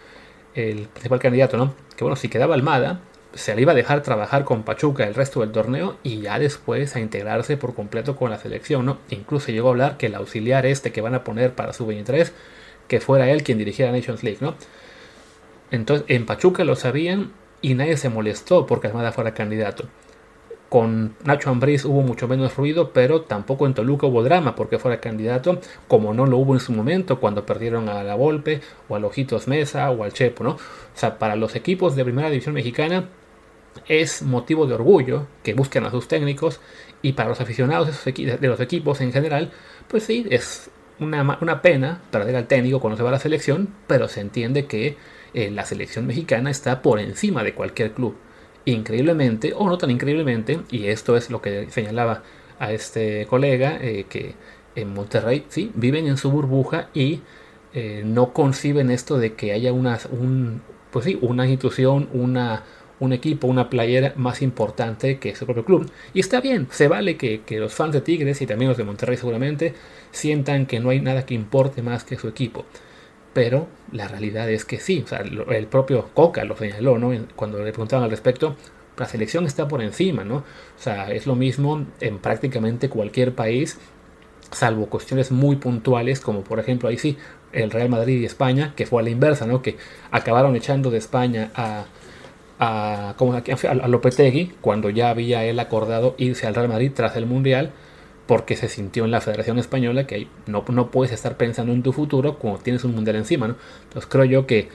el 0.54 0.88
principal 0.88 1.20
candidato, 1.20 1.56
¿no? 1.56 1.74
Que 1.96 2.04
bueno, 2.04 2.16
si 2.16 2.28
quedaba 2.28 2.54
Almada, 2.54 3.00
se 3.34 3.54
le 3.54 3.62
iba 3.62 3.72
a 3.72 3.74
dejar 3.74 4.02
trabajar 4.02 4.44
con 4.44 4.62
Pachuca 4.62 5.06
el 5.06 5.14
resto 5.14 5.40
del 5.40 5.52
torneo 5.52 5.96
y 6.02 6.20
ya 6.20 6.38
después 6.38 6.94
a 6.96 7.00
integrarse 7.00 7.56
por 7.56 7.74
completo 7.74 8.16
con 8.16 8.30
la 8.30 8.38
selección, 8.38 8.86
¿no? 8.86 8.98
Incluso 9.10 9.52
llegó 9.52 9.68
a 9.68 9.70
hablar 9.72 9.96
que 9.96 10.06
el 10.06 10.14
auxiliar 10.14 10.66
este 10.66 10.92
que 10.92 11.00
van 11.00 11.14
a 11.14 11.24
poner 11.24 11.54
para 11.54 11.72
su 11.72 11.86
23, 11.86 12.32
que 12.88 13.00
fuera 13.00 13.30
él 13.30 13.42
quien 13.42 13.58
dirigiera 13.58 13.92
Nations 13.92 14.22
League, 14.22 14.38
¿no? 14.40 14.54
Entonces, 15.70 16.06
en 16.08 16.26
Pachuca 16.26 16.64
lo 16.64 16.76
sabían 16.76 17.32
y 17.60 17.74
nadie 17.74 17.96
se 17.96 18.08
molestó 18.08 18.66
porque 18.66 18.88
Armada 18.88 19.12
fuera 19.12 19.34
candidato. 19.34 19.84
Con 20.68 21.14
Nacho 21.24 21.50
Ambriz 21.50 21.84
hubo 21.84 22.02
mucho 22.02 22.26
menos 22.26 22.56
ruido, 22.56 22.92
pero 22.92 23.22
tampoco 23.22 23.66
en 23.66 23.74
Toluca 23.74 24.06
hubo 24.06 24.22
drama 24.22 24.54
porque 24.54 24.78
fuera 24.78 25.00
candidato, 25.00 25.60
como 25.88 26.14
no 26.14 26.26
lo 26.26 26.38
hubo 26.38 26.54
en 26.54 26.60
su 26.60 26.72
momento 26.72 27.20
cuando 27.20 27.46
perdieron 27.46 27.88
a 27.88 28.02
la 28.02 28.14
Volpe 28.16 28.60
o 28.88 28.96
al 28.96 29.04
Ojitos 29.04 29.46
Mesa 29.46 29.90
o 29.90 30.04
al 30.04 30.12
Chepo, 30.12 30.42
¿no? 30.42 30.50
O 30.50 30.58
sea, 30.94 31.18
para 31.18 31.36
los 31.36 31.54
equipos 31.54 31.94
de 31.96 32.04
primera 32.04 32.28
división 32.28 32.54
mexicana 32.54 33.08
es 33.86 34.22
motivo 34.22 34.66
de 34.66 34.74
orgullo 34.74 35.26
que 35.42 35.54
busquen 35.54 35.84
a 35.84 35.90
sus 35.90 36.08
técnicos 36.08 36.60
y 37.02 37.12
para 37.12 37.28
los 37.28 37.40
aficionados 37.40 37.88
de 38.04 38.48
los 38.48 38.60
equipos 38.60 39.00
en 39.00 39.12
general, 39.12 39.50
pues 39.88 40.04
sí, 40.04 40.26
es 40.30 40.70
una, 41.00 41.38
una 41.40 41.62
pena 41.62 42.00
perder 42.10 42.36
al 42.36 42.46
técnico 42.46 42.80
cuando 42.80 42.96
se 42.96 43.02
va 43.02 43.10
a 43.10 43.12
la 43.12 43.18
selección, 43.18 43.68
pero 43.86 44.08
se 44.08 44.20
entiende 44.20 44.66
que 44.66 44.96
eh, 45.34 45.50
la 45.50 45.64
selección 45.66 46.06
mexicana 46.06 46.50
está 46.50 46.80
por 46.80 47.00
encima 47.00 47.42
de 47.42 47.54
cualquier 47.54 47.92
club. 47.92 48.16
Increíblemente, 48.64 49.52
o 49.54 49.68
no 49.68 49.76
tan 49.76 49.90
increíblemente, 49.90 50.60
y 50.70 50.86
esto 50.86 51.16
es 51.16 51.28
lo 51.28 51.42
que 51.42 51.70
señalaba 51.70 52.22
a 52.58 52.72
este 52.72 53.26
colega, 53.26 53.78
eh, 53.80 54.06
que 54.08 54.34
en 54.74 54.94
Monterrey, 54.94 55.44
sí, 55.48 55.70
viven 55.74 56.06
en 56.06 56.16
su 56.16 56.30
burbuja 56.30 56.88
y 56.94 57.20
eh, 57.74 58.02
no 58.04 58.32
conciben 58.32 58.90
esto 58.90 59.18
de 59.18 59.34
que 59.34 59.52
haya 59.52 59.72
una, 59.72 59.98
un, 60.10 60.62
pues 60.90 61.04
sí, 61.04 61.18
una 61.20 61.46
institución, 61.46 62.08
una, 62.12 62.62
un 63.00 63.12
equipo, 63.12 63.46
una 63.46 63.70
playera 63.70 64.12
más 64.16 64.42
importante 64.42 65.18
que 65.18 65.34
su 65.34 65.46
propio 65.46 65.64
club. 65.64 65.90
Y 66.12 66.20
está 66.20 66.40
bien, 66.40 66.68
se 66.70 66.88
vale 66.88 67.16
que, 67.16 67.42
los 67.58 67.74
fans 67.74 67.92
de 67.92 68.00
Tigres 68.00 68.40
y 68.42 68.46
también 68.46 68.68
los 68.68 68.78
de 68.78 68.84
Monterrey 68.84 69.16
seguramente 69.16 69.74
sientan 70.12 70.66
que 70.66 70.80
no 70.80 70.90
hay 70.90 71.00
nada 71.00 71.26
que 71.26 71.34
importe 71.34 71.82
más 71.82 72.04
que 72.04 72.16
su 72.16 72.28
equipo. 72.28 72.64
Pero 73.32 73.66
la 73.92 74.06
realidad 74.06 74.48
es 74.48 74.64
que 74.64 74.78
sí, 74.78 75.02
o 75.04 75.08
sea, 75.08 75.18
el 75.18 75.66
propio 75.66 76.08
Coca 76.14 76.44
lo 76.44 76.56
señaló, 76.56 76.98
¿no? 76.98 77.12
Cuando 77.34 77.58
le 77.58 77.72
preguntaban 77.72 78.04
al 78.04 78.10
respecto, 78.10 78.56
la 78.96 79.06
selección 79.06 79.44
está 79.44 79.66
por 79.66 79.82
encima, 79.82 80.24
¿no? 80.24 80.36
O 80.36 80.44
sea, 80.78 81.10
es 81.10 81.26
lo 81.26 81.34
mismo 81.34 81.84
en 82.00 82.18
prácticamente 82.18 82.88
cualquier 82.88 83.34
país, 83.34 83.78
salvo 84.52 84.86
cuestiones 84.86 85.32
muy 85.32 85.56
puntuales, 85.56 86.20
como 86.20 86.42
por 86.44 86.60
ejemplo 86.60 86.88
ahí 86.88 86.96
sí, 86.96 87.16
el 87.52 87.72
Real 87.72 87.88
Madrid 87.88 88.20
y 88.20 88.24
España, 88.24 88.72
que 88.76 88.86
fue 88.86 89.02
a 89.02 89.04
la 89.04 89.10
inversa, 89.10 89.46
¿no? 89.46 89.62
Que 89.62 89.76
acabaron 90.12 90.54
echando 90.54 90.90
de 90.90 90.98
España 90.98 91.50
a, 91.56 91.86
a, 92.58 93.14
como 93.16 93.34
a, 93.34 93.38
a 93.38 93.88
Lopetegui 93.88 94.52
cuando 94.60 94.90
ya 94.90 95.10
había 95.10 95.44
él 95.44 95.58
acordado 95.58 96.14
irse 96.18 96.46
al 96.46 96.54
Real 96.54 96.68
Madrid 96.68 96.92
tras 96.94 97.16
el 97.16 97.26
Mundial 97.26 97.72
porque 98.26 98.56
se 98.56 98.68
sintió 98.68 99.04
en 99.04 99.10
la 99.10 99.20
Federación 99.20 99.58
Española 99.58 100.06
que 100.06 100.28
no, 100.46 100.64
no 100.68 100.90
puedes 100.90 101.12
estar 101.12 101.36
pensando 101.36 101.72
en 101.72 101.82
tu 101.82 101.92
futuro 101.92 102.38
cuando 102.38 102.60
tienes 102.60 102.84
un 102.84 102.94
Mundial 102.94 103.16
encima. 103.16 103.48
¿no? 103.48 103.56
Entonces 103.84 104.08
creo 104.10 104.24
yo 104.24 104.46
que, 104.46 104.68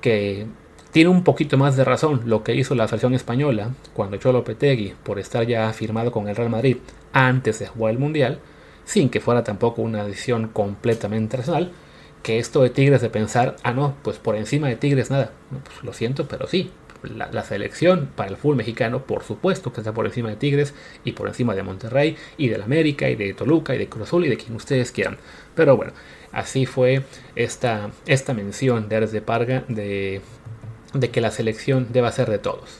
que 0.00 0.46
tiene 0.92 1.10
un 1.10 1.24
poquito 1.24 1.56
más 1.56 1.76
de 1.76 1.84
razón 1.84 2.22
lo 2.26 2.44
que 2.44 2.54
hizo 2.54 2.74
la 2.74 2.86
Federación 2.86 3.14
Española 3.14 3.70
cuando 3.94 4.16
echó 4.16 4.30
a 4.30 4.32
Lopetegui 4.32 4.94
por 5.02 5.18
estar 5.18 5.46
ya 5.46 5.72
firmado 5.72 6.12
con 6.12 6.28
el 6.28 6.36
Real 6.36 6.50
Madrid 6.50 6.76
antes 7.12 7.58
de 7.58 7.66
jugar 7.66 7.92
el 7.92 7.98
Mundial, 7.98 8.38
sin 8.84 9.08
que 9.08 9.20
fuera 9.20 9.42
tampoco 9.42 9.82
una 9.82 10.04
decisión 10.04 10.48
completamente 10.48 11.36
racional, 11.36 11.72
que 12.22 12.38
esto 12.38 12.62
de 12.62 12.70
Tigres 12.70 13.00
de 13.00 13.10
pensar, 13.10 13.56
ah 13.64 13.72
no, 13.72 13.94
pues 14.02 14.18
por 14.18 14.36
encima 14.36 14.68
de 14.68 14.76
Tigres 14.76 15.10
nada, 15.10 15.32
pues 15.50 15.82
lo 15.82 15.92
siento, 15.92 16.28
pero 16.28 16.46
sí, 16.46 16.70
la, 17.02 17.42
selección 17.44 18.10
para 18.14 18.30
el 18.30 18.36
fútbol 18.36 18.56
mexicano, 18.56 19.04
por 19.04 19.22
supuesto 19.22 19.72
que 19.72 19.80
está 19.80 19.92
por 19.92 20.06
encima 20.06 20.30
de 20.30 20.36
Tigres 20.36 20.74
y 21.04 21.12
por 21.12 21.28
encima 21.28 21.54
de 21.54 21.62
Monterrey 21.62 22.16
y 22.36 22.48
del 22.48 22.62
América 22.62 23.08
y 23.08 23.16
de 23.16 23.34
Toluca 23.34 23.74
y 23.74 23.78
de 23.78 23.88
Cruz 23.88 24.08
Azul 24.08 24.24
y 24.24 24.28
de 24.28 24.36
quien 24.36 24.54
ustedes 24.54 24.92
quieran. 24.92 25.18
Pero 25.54 25.76
bueno, 25.76 25.92
así 26.32 26.66
fue 26.66 27.02
esta, 27.36 27.90
esta 28.06 28.34
mención 28.34 28.88
de 28.88 28.96
Ares 28.96 29.12
de 29.12 29.22
Parga 29.22 29.64
de, 29.68 30.20
de 30.94 31.10
que 31.10 31.20
la 31.20 31.30
selección 31.30 31.88
deba 31.90 32.12
ser 32.12 32.30
de 32.30 32.38
todos. 32.38 32.78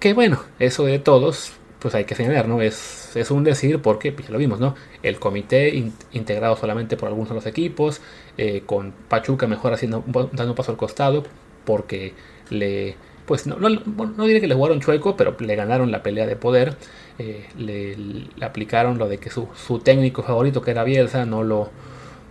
Que 0.00 0.12
bueno, 0.12 0.42
eso 0.58 0.84
de 0.84 0.98
todos, 0.98 1.52
pues 1.78 1.94
hay 1.94 2.04
que 2.04 2.14
señalar, 2.14 2.46
¿no? 2.46 2.60
Es, 2.60 3.16
es 3.16 3.30
un 3.30 3.44
decir 3.44 3.80
porque, 3.80 4.12
pues 4.12 4.26
ya 4.26 4.32
lo 4.32 4.38
vimos, 4.38 4.60
¿no? 4.60 4.74
El 5.02 5.18
comité 5.18 5.74
integrado 6.12 6.56
solamente 6.56 6.96
por 6.96 7.08
algunos 7.08 7.30
de 7.30 7.34
los 7.36 7.46
equipos, 7.46 8.00
eh, 8.36 8.62
con 8.66 8.92
Pachuca 8.92 9.46
mejor 9.46 9.72
haciendo, 9.72 10.04
dando 10.32 10.54
paso 10.54 10.72
al 10.72 10.76
costado, 10.76 11.24
porque 11.64 12.12
le 12.50 12.96
pues 13.26 13.46
no, 13.46 13.56
no, 13.56 14.24
diré 14.26 14.40
que 14.40 14.46
le 14.46 14.54
jugaron 14.54 14.80
chueco, 14.80 15.16
pero 15.16 15.36
le 15.38 15.56
ganaron 15.56 15.90
la 15.90 16.02
pelea 16.02 16.26
de 16.26 16.36
poder. 16.36 16.76
Eh, 17.18 17.46
le, 17.56 17.96
aplicaron 18.44 18.98
lo 18.98 19.08
de 19.08 19.18
que 19.18 19.30
su, 19.30 19.48
técnico 19.82 20.22
favorito, 20.22 20.60
que 20.62 20.72
era 20.72 20.84
Bielsa, 20.84 21.24
no 21.24 21.42
lo, 21.42 21.70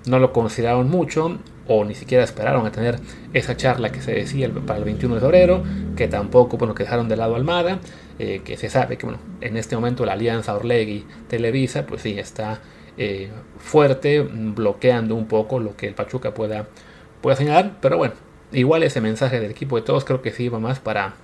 no 0.06 0.20
lo 0.20 0.32
consideraron 0.34 0.90
mucho. 0.90 1.40
o 1.68 1.86
ni 1.86 1.96
siquiera 1.96 2.24
esperaron 2.24 2.66
a 2.68 2.72
tener 2.72 3.00
esa 3.34 3.56
charla 3.58 3.92
que 3.92 4.02
se 4.02 4.12
decía 4.14 4.50
para 4.68 4.80
el 4.80 4.86
21 4.86 5.16
de 5.16 5.22
febrero, 5.22 5.64
que 5.96 6.08
tampoco, 6.08 6.58
bueno, 6.58 6.76
que 6.76 6.84
dejaron 6.84 7.08
de 7.10 7.16
lado 7.16 7.36
Almada, 7.36 7.80
eh, 8.20 8.42
que 8.44 8.58
se 8.58 8.70
sabe 8.70 8.98
que, 8.98 9.06
bueno, 9.06 9.20
en 9.42 9.58
este 9.58 9.76
momento 9.76 10.06
la 10.06 10.14
alianza 10.14 10.56
Orlegui-Televisa, 10.56 11.86
pues 11.88 12.02
sí, 12.04 12.20
está 12.20 12.60
eh, 12.98 13.30
fuerte, 13.58 14.22
bloqueando 14.22 15.16
un 15.16 15.28
poco 15.28 15.60
lo 15.60 15.76
que 15.76 15.88
el 15.88 15.96
Pachuca 15.96 16.34
pueda, 16.34 16.68
pueda 17.22 17.36
señalar, 17.36 17.78
pero 17.82 17.98
bueno, 17.98 18.14
igual 18.54 18.84
ese 18.84 19.02
mensaje 19.02 19.40
del 19.40 19.52
equipo 19.52 19.76
de 19.76 19.84
todos 19.84 20.06
creo 20.06 20.22
que 20.22 20.32
sí 20.32 20.50
va 20.50 20.60
más 20.60 20.80
para, 20.80 21.16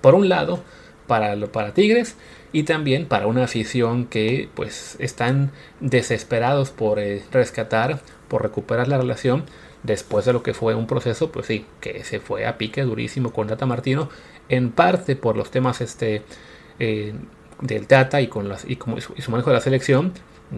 por 0.00 0.14
un 0.14 0.28
lado, 0.28 0.62
para, 1.06 1.34
para 1.46 1.74
Tigres 1.74 2.16
y 2.52 2.62
también 2.62 3.06
para 3.06 3.26
una 3.26 3.44
afición 3.44 4.06
que 4.06 4.48
pues 4.54 4.96
están 5.00 5.50
desesperados 5.80 6.70
por 6.70 6.98
eh, 6.98 7.22
rescatar, 7.32 8.00
por 8.28 8.42
recuperar 8.42 8.88
la 8.88 8.98
relación 8.98 9.44
después 9.82 10.24
de 10.24 10.32
lo 10.32 10.42
que 10.42 10.54
fue 10.54 10.74
un 10.74 10.86
proceso, 10.86 11.30
pues 11.32 11.46
sí, 11.46 11.64
que 11.80 12.04
se 12.04 12.20
fue 12.20 12.46
a 12.46 12.58
pique 12.58 12.82
durísimo 12.82 13.32
con 13.32 13.48
Data 13.48 13.66
Martino, 13.66 14.08
en 14.48 14.70
parte 14.70 15.16
por 15.16 15.36
los 15.36 15.50
temas 15.50 15.80
este, 15.80 16.22
eh, 16.78 17.14
del 17.60 17.86
Tata 17.86 18.20
y, 18.20 18.28
con 18.28 18.48
las, 18.48 18.68
y, 18.68 18.76
como, 18.76 18.98
y 18.98 19.22
su 19.22 19.30
manejo 19.30 19.50
de 19.50 19.54
la 19.54 19.60
selección, 19.60 20.12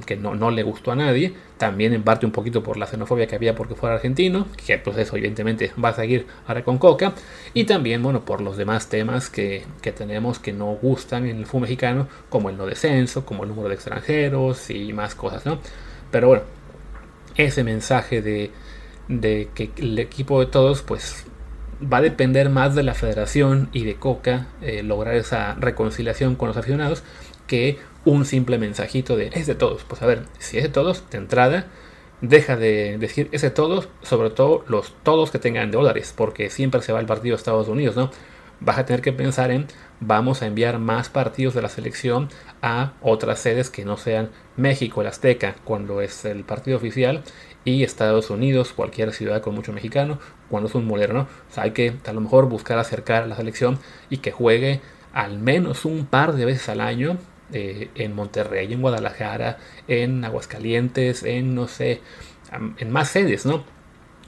que 0.06 0.16
no, 0.16 0.34
no, 0.34 0.50
le 0.50 0.62
gustó 0.62 0.92
a 0.92 0.96
nadie, 0.96 1.34
también 1.58 1.92
en 1.92 2.02
parte 2.02 2.26
un 2.26 2.32
poquito 2.32 2.62
por 2.62 2.76
la 2.76 2.86
xenofobia 2.86 3.26
que 3.26 3.34
había 3.34 3.54
porque 3.54 3.74
fuera 3.74 3.96
argentino, 3.96 4.46
que 4.64 4.78
pues 4.78 4.96
eso 4.98 5.16
evidentemente 5.16 5.72
va 5.82 5.90
a 5.90 5.94
seguir 5.94 6.26
ahora 6.46 6.62
con 6.62 6.78
Coca, 6.78 7.12
y 7.54 7.64
también 7.64 8.02
bueno 8.02 8.24
por 8.24 8.40
los 8.40 8.56
demás 8.56 8.88
temas 8.88 9.28
que, 9.28 9.64
que 9.82 9.92
tenemos 9.92 10.38
que 10.38 10.52
no 10.52 10.72
gustan 10.74 11.26
en 11.26 11.38
el 11.38 11.46
fútbol 11.46 11.62
mexicano, 11.62 12.08
como 12.28 12.50
el 12.50 12.56
no 12.56 12.66
descenso, 12.66 13.26
como 13.26 13.42
el 13.42 13.50
número 13.50 13.68
de 13.68 13.74
extranjeros 13.74 14.70
y 14.70 14.92
más 14.92 15.14
cosas, 15.14 15.44
¿no? 15.44 15.58
Pero 16.10 16.28
bueno, 16.28 16.42
ese 17.36 17.64
mensaje 17.64 18.22
de, 18.22 18.50
de 19.08 19.48
que 19.54 19.70
el 19.76 19.98
equipo 19.98 20.40
de 20.40 20.46
todos 20.46 20.82
pues 20.82 21.26
va 21.80 21.98
a 21.98 22.02
depender 22.02 22.50
más 22.50 22.74
de 22.74 22.82
la 22.82 22.94
federación 22.94 23.68
y 23.72 23.84
de 23.84 23.96
Coca 23.96 24.48
eh, 24.60 24.82
lograr 24.82 25.14
esa 25.14 25.54
reconciliación 25.54 26.36
con 26.36 26.48
los 26.48 26.56
aficionados 26.56 27.02
que 27.46 27.78
un 28.04 28.24
simple 28.24 28.58
mensajito 28.58 29.16
de 29.16 29.30
es 29.32 29.46
de 29.46 29.54
todos. 29.54 29.84
Pues 29.84 30.02
a 30.02 30.06
ver, 30.06 30.24
si 30.38 30.58
es 30.58 30.62
de 30.64 30.68
todos, 30.68 31.04
de 31.10 31.18
entrada, 31.18 31.66
deja 32.20 32.56
de 32.56 32.98
decir 32.98 33.28
es 33.32 33.42
de 33.42 33.50
todos, 33.50 33.88
sobre 34.02 34.30
todo 34.30 34.64
los 34.68 34.94
todos 35.02 35.30
que 35.30 35.38
tengan 35.38 35.70
dólares, 35.70 36.14
porque 36.16 36.50
siempre 36.50 36.82
se 36.82 36.92
va 36.92 37.00
el 37.00 37.06
partido 37.06 37.34
de 37.34 37.40
Estados 37.40 37.68
Unidos, 37.68 37.96
¿no? 37.96 38.10
Vas 38.60 38.78
a 38.78 38.84
tener 38.84 39.00
que 39.00 39.12
pensar 39.12 39.50
en 39.50 39.66
vamos 40.00 40.42
a 40.42 40.46
enviar 40.46 40.78
más 40.78 41.08
partidos 41.08 41.54
de 41.54 41.62
la 41.62 41.70
selección 41.70 42.28
a 42.60 42.92
otras 43.00 43.38
sedes 43.38 43.70
que 43.70 43.86
no 43.86 43.96
sean 43.96 44.30
México, 44.56 45.00
el 45.00 45.06
Azteca, 45.06 45.56
cuando 45.64 46.02
es 46.02 46.26
el 46.26 46.44
partido 46.44 46.76
oficial, 46.76 47.22
y 47.64 47.84
Estados 47.84 48.28
Unidos, 48.28 48.72
cualquier 48.74 49.12
ciudad 49.12 49.40
con 49.40 49.54
mucho 49.54 49.72
mexicano, 49.72 50.18
cuando 50.48 50.68
es 50.68 50.74
un 50.74 50.86
moderno. 50.86 51.26
O 51.50 51.54
sea, 51.54 51.64
hay 51.64 51.70
que 51.70 51.94
a 52.06 52.12
lo 52.12 52.20
mejor 52.20 52.48
buscar 52.48 52.78
acercar 52.78 53.22
a 53.22 53.26
la 53.26 53.36
selección 53.36 53.78
y 54.10 54.18
que 54.18 54.30
juegue 54.30 54.80
al 55.12 55.38
menos 55.38 55.84
un 55.84 56.06
par 56.06 56.34
de 56.34 56.44
veces 56.44 56.68
al 56.68 56.80
año 56.80 57.18
eh, 57.52 57.90
en 57.94 58.14
Monterrey, 58.14 58.72
en 58.72 58.80
Guadalajara, 58.80 59.58
en 59.88 60.24
Aguascalientes, 60.24 61.22
en 61.22 61.54
no 61.54 61.68
sé, 61.68 62.00
en 62.78 62.90
más 62.90 63.08
sedes, 63.08 63.46
¿no? 63.46 63.64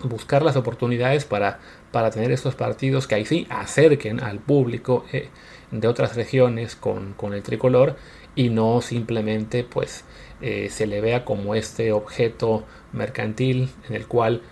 Buscar 0.02 0.42
las 0.42 0.56
oportunidades 0.56 1.24
para, 1.24 1.60
para 1.92 2.10
tener 2.10 2.32
estos 2.32 2.54
partidos 2.54 3.06
que 3.06 3.14
ahí 3.14 3.24
sí 3.24 3.46
acerquen 3.50 4.20
al 4.20 4.38
público 4.38 5.04
eh, 5.12 5.28
de 5.70 5.88
otras 5.88 6.16
regiones 6.16 6.74
con, 6.74 7.14
con, 7.14 7.34
el 7.34 7.42
tricolor 7.42 7.96
y 8.34 8.48
no 8.48 8.80
simplemente 8.80 9.62
pues 9.62 10.04
eh, 10.40 10.68
se 10.70 10.86
le 10.86 11.00
vea 11.00 11.24
como 11.24 11.54
este 11.54 11.92
objeto 11.92 12.64
mercantil 12.92 13.70
en 13.88 13.94
el 13.94 14.06
cual 14.06 14.42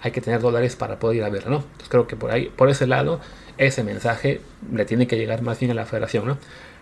hay 0.00 0.12
que 0.12 0.20
tener 0.20 0.40
dólares 0.40 0.76
para 0.76 0.98
poder 0.98 1.18
ir 1.18 1.24
a 1.24 1.30
verlo, 1.30 1.50
¿no? 1.50 1.56
Entonces 1.56 1.88
creo 1.88 2.06
que 2.06 2.16
por 2.16 2.30
ahí, 2.30 2.48
por 2.48 2.70
ese 2.70 2.86
lado, 2.86 3.20
ese 3.58 3.82
mensaje 3.82 4.40
le 4.72 4.84
tiene 4.84 5.06
que 5.06 5.16
llegar 5.16 5.42
más 5.42 5.58
bien 5.58 5.72
a 5.72 5.74
la 5.74 5.84
federación, 5.84 6.26
¿no? 6.26 6.38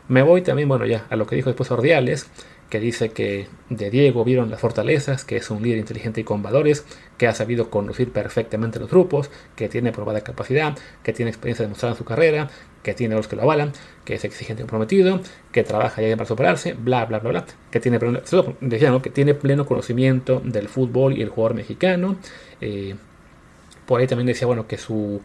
Me 0.09 0.23
voy 0.23 0.43
también, 0.43 0.69
bueno, 0.69 0.87
ya 0.87 1.07
a 1.11 1.17
lo 1.17 1.27
que 1.27 1.37
dijo 1.37 1.51
después 1.51 1.71
Ordiales, 1.71 2.29
que 2.71 2.81
dice 2.81 3.11
que 3.11 3.47
de 3.71 3.91
Diego 3.91 4.25
vieron 4.25 4.51
las 4.51 4.61
fortalezas, 4.61 5.25
que 5.25 5.37
es 5.37 5.51
un 5.51 5.63
líder 5.63 5.79
inteligente 5.79 6.21
y 6.21 6.25
con 6.25 6.43
valores, 6.43 6.85
que 7.17 7.27
ha 7.27 7.35
sabido 7.35 7.71
conducir 7.71 8.13
perfectamente 8.13 8.79
los 8.79 8.91
grupos, 8.91 9.31
que 9.55 9.69
tiene 9.69 9.93
probada 9.93 10.23
capacidad, 10.23 10.77
que 11.03 11.13
tiene 11.13 11.31
experiencia 11.31 11.65
demostrada 11.65 11.95
en 11.95 11.99
su 11.99 12.05
carrera, 12.05 12.49
que 12.83 12.95
tiene 12.95 13.15
los 13.15 13.29
que 13.29 13.37
lo 13.37 13.43
avalan, 13.43 13.73
que 14.05 14.15
es 14.15 14.25
exigente 14.25 14.63
y 14.63 14.65
comprometido, 14.65 15.21
que 15.53 15.65
trabaja 15.65 16.03
ya 16.03 16.17
para 16.17 16.27
superarse, 16.29 16.75
bla, 16.75 17.05
bla, 17.05 17.19
bla, 17.19 17.31
bla, 17.31 17.45
que 17.71 17.81
tiene, 17.81 17.99
decía, 18.61 19.01
que 19.03 19.11
tiene 19.11 19.35
pleno 19.35 19.67
conocimiento 19.67 20.41
del 20.45 20.69
fútbol 20.69 21.17
y 21.19 21.23
el 21.23 21.29
jugador 21.29 21.57
mexicano. 21.57 22.17
Eh, 22.61 22.95
por 23.87 24.01
ahí 24.01 24.07
también 24.07 24.27
decía, 24.27 24.47
bueno, 24.47 24.67
que 24.67 24.79
su... 24.79 25.21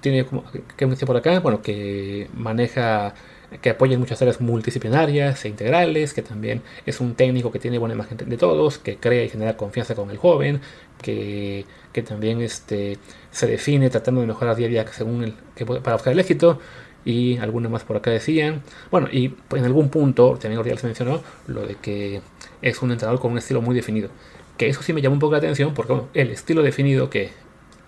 Tiene 0.00 0.24
como, 0.24 0.44
¿qué 0.76 0.86
me 0.86 0.92
decía 0.92 1.06
por 1.06 1.16
acá? 1.16 1.38
Bueno, 1.38 1.62
que 1.62 2.28
maneja 2.34 3.14
que 3.62 3.70
apoya 3.70 3.94
en 3.94 4.00
muchas 4.00 4.20
áreas 4.20 4.40
multidisciplinarias 4.40 5.44
e 5.44 5.48
integrales, 5.48 6.12
que 6.12 6.22
también 6.22 6.62
es 6.86 7.00
un 7.00 7.14
técnico 7.14 7.50
que 7.50 7.58
tiene 7.58 7.78
buena 7.78 7.94
imagen 7.94 8.18
de 8.18 8.36
todos, 8.36 8.78
que 8.78 8.96
crea 8.96 9.24
y 9.24 9.28
genera 9.28 9.56
confianza 9.56 9.94
con 9.94 10.10
el 10.10 10.18
joven, 10.18 10.60
que, 11.00 11.64
que 11.92 12.02
también 12.02 12.40
este, 12.40 12.98
se 13.30 13.46
define 13.46 13.90
tratando 13.90 14.20
de 14.20 14.26
mejorar 14.26 14.56
día 14.56 14.66
a 14.66 14.70
día 14.70 14.86
según 14.88 15.24
el, 15.24 15.34
que, 15.54 15.64
para 15.64 15.96
buscar 15.96 16.12
el 16.12 16.18
éxito, 16.18 16.58
y 17.04 17.38
alguna 17.38 17.68
más 17.68 17.84
por 17.84 17.96
acá 17.96 18.10
decían. 18.10 18.62
Bueno, 18.90 19.08
y 19.10 19.34
en 19.54 19.64
algún 19.64 19.88
punto, 19.88 20.36
también 20.40 20.58
Oriol 20.58 20.78
se 20.78 20.86
mencionó, 20.86 21.22
lo 21.46 21.66
de 21.66 21.76
que 21.76 22.20
es 22.60 22.82
un 22.82 22.92
entrenador 22.92 23.20
con 23.20 23.32
un 23.32 23.38
estilo 23.38 23.62
muy 23.62 23.74
definido. 23.74 24.10
Que 24.58 24.68
eso 24.68 24.82
sí 24.82 24.92
me 24.92 25.00
llamó 25.00 25.14
un 25.14 25.20
poco 25.20 25.32
la 25.32 25.38
atención, 25.38 25.72
porque 25.72 25.94
el 26.14 26.30
estilo 26.30 26.62
definido 26.62 27.08
que 27.08 27.30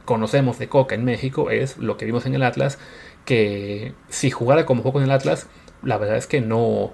conocemos 0.04 0.58
de 0.58 0.68
Coca 0.68 0.94
en 0.94 1.04
México 1.04 1.50
es 1.50 1.78
lo 1.78 1.96
que 1.96 2.04
vimos 2.04 2.26
en 2.26 2.34
el 2.34 2.42
Atlas, 2.42 2.78
que 3.24 3.94
si 4.08 4.30
jugara 4.30 4.66
como 4.66 4.82
juego 4.82 4.98
en 4.98 5.04
el 5.06 5.10
Atlas, 5.10 5.46
la 5.82 5.98
verdad 5.98 6.16
es 6.16 6.26
que 6.26 6.40
no, 6.40 6.92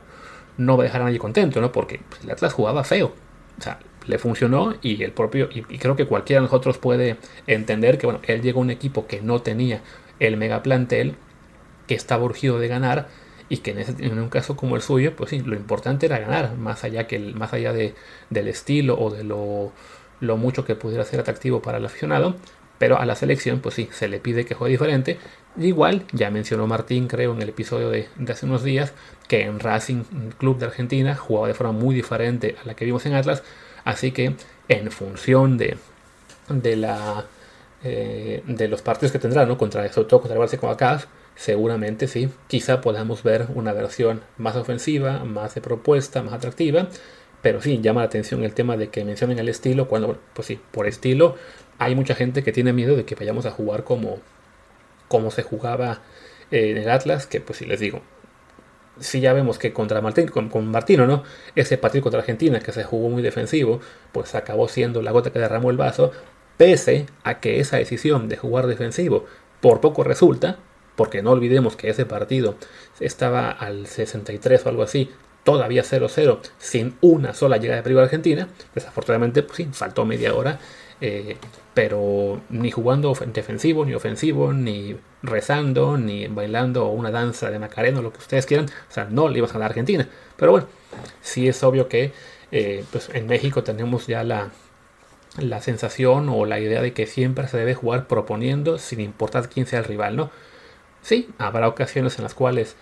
no 0.58 0.76
va 0.76 0.84
a 0.84 0.86
dejar 0.86 1.02
a 1.02 1.04
nadie 1.04 1.18
contento, 1.18 1.60
¿no? 1.60 1.72
Porque 1.72 2.00
pues, 2.08 2.24
el 2.24 2.30
Atlas 2.30 2.52
jugaba 2.52 2.84
feo. 2.84 3.14
O 3.58 3.62
sea, 3.62 3.78
le 4.06 4.18
funcionó 4.18 4.74
y 4.82 5.02
el 5.02 5.12
propio, 5.12 5.48
y, 5.52 5.62
creo 5.62 5.96
que 5.96 6.06
cualquiera 6.06 6.40
de 6.40 6.46
nosotros 6.46 6.78
puede 6.78 7.16
entender 7.46 7.98
que, 7.98 8.06
bueno, 8.06 8.20
él 8.26 8.42
llegó 8.42 8.60
a 8.60 8.62
un 8.62 8.70
equipo 8.70 9.06
que 9.06 9.20
no 9.20 9.42
tenía 9.42 9.82
el 10.20 10.36
mega 10.36 10.62
plantel, 10.62 11.16
que 11.86 11.94
estaba 11.94 12.24
urgido 12.24 12.58
de 12.58 12.68
ganar, 12.68 13.08
y 13.48 13.58
que 13.58 13.70
en, 13.70 14.18
un 14.18 14.28
caso 14.28 14.56
como 14.56 14.76
el 14.76 14.82
suyo, 14.82 15.14
pues 15.14 15.30
sí, 15.30 15.40
lo 15.40 15.54
importante 15.54 16.06
era 16.06 16.18
ganar, 16.18 16.56
más 16.56 16.84
allá, 16.84 17.06
que 17.06 17.18
más 17.18 17.52
allá 17.52 17.72
de, 17.72 17.94
del 18.30 18.48
estilo 18.48 18.98
o 18.98 19.10
de 19.10 19.24
lo, 19.24 19.72
lo 20.20 20.36
mucho 20.36 20.64
que 20.64 20.74
pudiera 20.74 21.04
ser 21.04 21.20
atractivo 21.20 21.62
para 21.62 21.78
el 21.78 21.84
aficionado, 21.84 22.36
pero 22.78 22.98
a 22.98 23.06
la 23.06 23.14
selección, 23.16 23.60
pues 23.60 23.74
sí, 23.74 23.88
se 23.92 24.08
le 24.08 24.18
pide 24.18 24.44
que 24.44 24.54
juegue 24.54 24.72
diferente. 24.72 25.18
Igual, 25.56 26.04
ya 26.12 26.30
mencionó 26.30 26.66
Martín, 26.66 27.08
creo, 27.08 27.32
en 27.32 27.42
el 27.42 27.48
episodio 27.48 27.90
de, 27.90 28.08
hace 28.28 28.46
unos 28.46 28.62
días, 28.62 28.92
que 29.28 29.42
en 29.42 29.58
Racing 29.58 30.04
Club 30.38 30.58
de 30.58 30.66
Argentina 30.66 31.14
jugaba 31.16 31.48
de 31.48 31.54
forma 31.54 31.72
muy 31.72 31.94
diferente 31.94 32.56
a 32.62 32.66
la 32.66 32.74
que 32.74 32.84
vimos 32.84 33.06
en 33.06 33.14
Atlas. 33.14 33.42
Así 33.84 34.12
que, 34.12 34.34
en 34.68 34.90
función 34.90 35.56
de, 35.56 35.78
de, 36.48 36.76
la, 36.76 37.24
eh, 37.84 38.42
de 38.46 38.68
los 38.68 38.82
partidos 38.82 39.12
que 39.12 39.18
tendrá, 39.18 39.46
¿no? 39.46 39.56
Contra, 39.56 39.90
sobre 39.92 40.08
todo 40.08 40.20
contra 40.20 40.36
el 40.38 40.42
Barça 40.42 41.06
seguramente 41.36 42.08
sí, 42.08 42.30
quizá 42.48 42.80
podamos 42.80 43.22
ver 43.22 43.46
una 43.54 43.72
versión 43.72 44.22
más 44.38 44.56
ofensiva, 44.56 45.24
más 45.24 45.54
de 45.54 45.60
propuesta, 45.60 46.22
más 46.22 46.32
atractiva. 46.32 46.88
Pero 47.46 47.60
sí, 47.60 47.80
llama 47.80 48.00
la 48.00 48.06
atención 48.06 48.42
el 48.42 48.54
tema 48.54 48.76
de 48.76 48.88
que 48.88 49.04
mencionen 49.04 49.38
el 49.38 49.48
estilo, 49.48 49.86
cuando, 49.86 50.18
pues 50.34 50.48
sí, 50.48 50.58
por 50.72 50.88
estilo, 50.88 51.36
hay 51.78 51.94
mucha 51.94 52.16
gente 52.16 52.42
que 52.42 52.50
tiene 52.50 52.72
miedo 52.72 52.96
de 52.96 53.04
que 53.04 53.14
vayamos 53.14 53.46
a 53.46 53.52
jugar 53.52 53.84
como, 53.84 54.18
como 55.06 55.30
se 55.30 55.44
jugaba 55.44 56.02
en 56.50 56.76
el 56.76 56.90
Atlas, 56.90 57.28
que 57.28 57.40
pues 57.40 57.60
si 57.60 57.64
les 57.64 57.78
digo, 57.78 58.00
si 58.98 59.20
ya 59.20 59.32
vemos 59.32 59.60
que 59.60 59.72
contra 59.72 60.00
Martín, 60.00 60.26
con, 60.26 60.66
Martino, 60.66 61.06
¿no? 61.06 61.22
Ese 61.54 61.78
partido 61.78 62.02
contra 62.02 62.18
Argentina 62.18 62.58
que 62.58 62.72
se 62.72 62.82
jugó 62.82 63.10
muy 63.10 63.22
defensivo, 63.22 63.78
pues 64.10 64.34
acabó 64.34 64.66
siendo 64.66 65.00
la 65.00 65.12
gota 65.12 65.30
que 65.30 65.38
derramó 65.38 65.70
el 65.70 65.76
vaso, 65.76 66.10
pese 66.56 67.06
a 67.22 67.38
que 67.38 67.60
esa 67.60 67.76
decisión 67.76 68.28
de 68.28 68.38
jugar 68.38 68.66
defensivo 68.66 69.24
por 69.60 69.80
poco 69.80 70.02
resulta, 70.02 70.58
porque 70.96 71.22
no 71.22 71.30
olvidemos 71.30 71.76
que 71.76 71.90
ese 71.90 72.06
partido 72.06 72.56
estaba 72.98 73.52
al 73.52 73.86
63 73.86 74.66
o 74.66 74.68
algo 74.68 74.82
así, 74.82 75.12
todavía 75.46 75.82
0-0, 75.82 76.40
sin 76.58 76.98
una 77.00 77.32
sola 77.32 77.56
llegada 77.56 77.78
de 77.78 77.82
peligro 77.84 78.02
a 78.02 78.04
Argentina, 78.04 78.48
desafortunadamente, 78.74 79.42
pues 79.42 79.56
sí, 79.56 79.68
faltó 79.72 80.04
media 80.04 80.34
hora 80.34 80.58
eh, 81.00 81.36
pero 81.74 82.40
ni 82.48 82.70
jugando 82.70 83.12
defensivo, 83.26 83.84
ni 83.84 83.92
ofensivo, 83.94 84.52
ni 84.52 84.96
rezando, 85.22 85.98
ni 85.98 86.26
bailando 86.26 86.88
una 86.88 87.10
danza 87.10 87.50
de 87.50 87.58
Macarena, 87.58 88.00
lo 88.00 88.12
que 88.12 88.18
ustedes 88.18 88.46
quieran, 88.46 88.66
o 88.66 88.92
sea, 88.92 89.04
no 89.04 89.28
le 89.28 89.38
ibas 89.38 89.50
a 89.50 89.54
ganar 89.54 89.68
a 89.68 89.72
Argentina. 89.72 90.08
Pero 90.36 90.52
bueno, 90.52 90.66
sí 91.20 91.48
es 91.48 91.62
obvio 91.62 91.88
que 91.88 92.12
eh, 92.50 92.84
pues 92.90 93.10
en 93.12 93.26
México 93.26 93.62
tenemos 93.62 94.06
ya 94.06 94.24
la, 94.24 94.50
la 95.38 95.60
sensación 95.60 96.30
o 96.30 96.46
la 96.46 96.60
idea 96.60 96.80
de 96.80 96.94
que 96.94 97.06
siempre 97.06 97.46
se 97.48 97.58
debe 97.58 97.74
jugar 97.74 98.06
proponiendo 98.06 98.78
sin 98.78 99.00
importar 99.00 99.50
quién 99.50 99.66
sea 99.66 99.80
el 99.80 99.84
rival, 99.84 100.16
¿no? 100.16 100.30
Sí, 101.02 101.28
habrá 101.38 101.68
ocasiones 101.68 102.16
en 102.18 102.24
las 102.24 102.34
cuales 102.34 102.74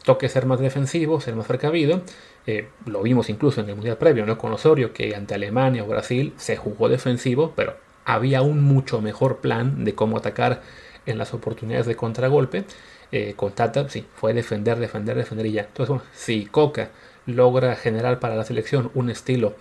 toque 0.00 0.28
ser 0.28 0.46
más 0.46 0.60
defensivo, 0.60 1.20
ser 1.20 1.34
más 1.34 1.46
precavido. 1.46 2.02
Eh, 2.46 2.68
lo 2.86 3.02
vimos 3.02 3.28
incluso 3.28 3.60
en 3.60 3.68
el 3.68 3.74
Mundial 3.74 3.98
previo, 3.98 4.26
¿no? 4.26 4.38
Con 4.38 4.52
Osorio, 4.52 4.92
que 4.92 5.14
ante 5.14 5.34
Alemania 5.34 5.84
o 5.84 5.86
Brasil 5.86 6.32
se 6.36 6.56
jugó 6.56 6.88
defensivo, 6.88 7.52
pero 7.56 7.76
había 8.04 8.42
un 8.42 8.62
mucho 8.62 9.00
mejor 9.00 9.38
plan 9.38 9.84
de 9.84 9.94
cómo 9.94 10.18
atacar 10.18 10.62
en 11.06 11.18
las 11.18 11.34
oportunidades 11.34 11.86
de 11.86 11.96
contragolpe. 11.96 12.64
Eh, 13.12 13.34
con 13.36 13.52
Tata, 13.52 13.88
sí, 13.88 14.06
fue 14.14 14.32
defender, 14.32 14.78
defender, 14.78 15.16
defender 15.16 15.46
y 15.46 15.52
ya. 15.52 15.62
Entonces, 15.62 15.88
bueno, 15.88 16.04
si 16.14 16.46
Coca 16.46 16.90
logra 17.26 17.76
generar 17.76 18.18
para 18.18 18.34
la 18.34 18.44
selección 18.44 18.90
un 18.94 19.10
estilo 19.10 19.54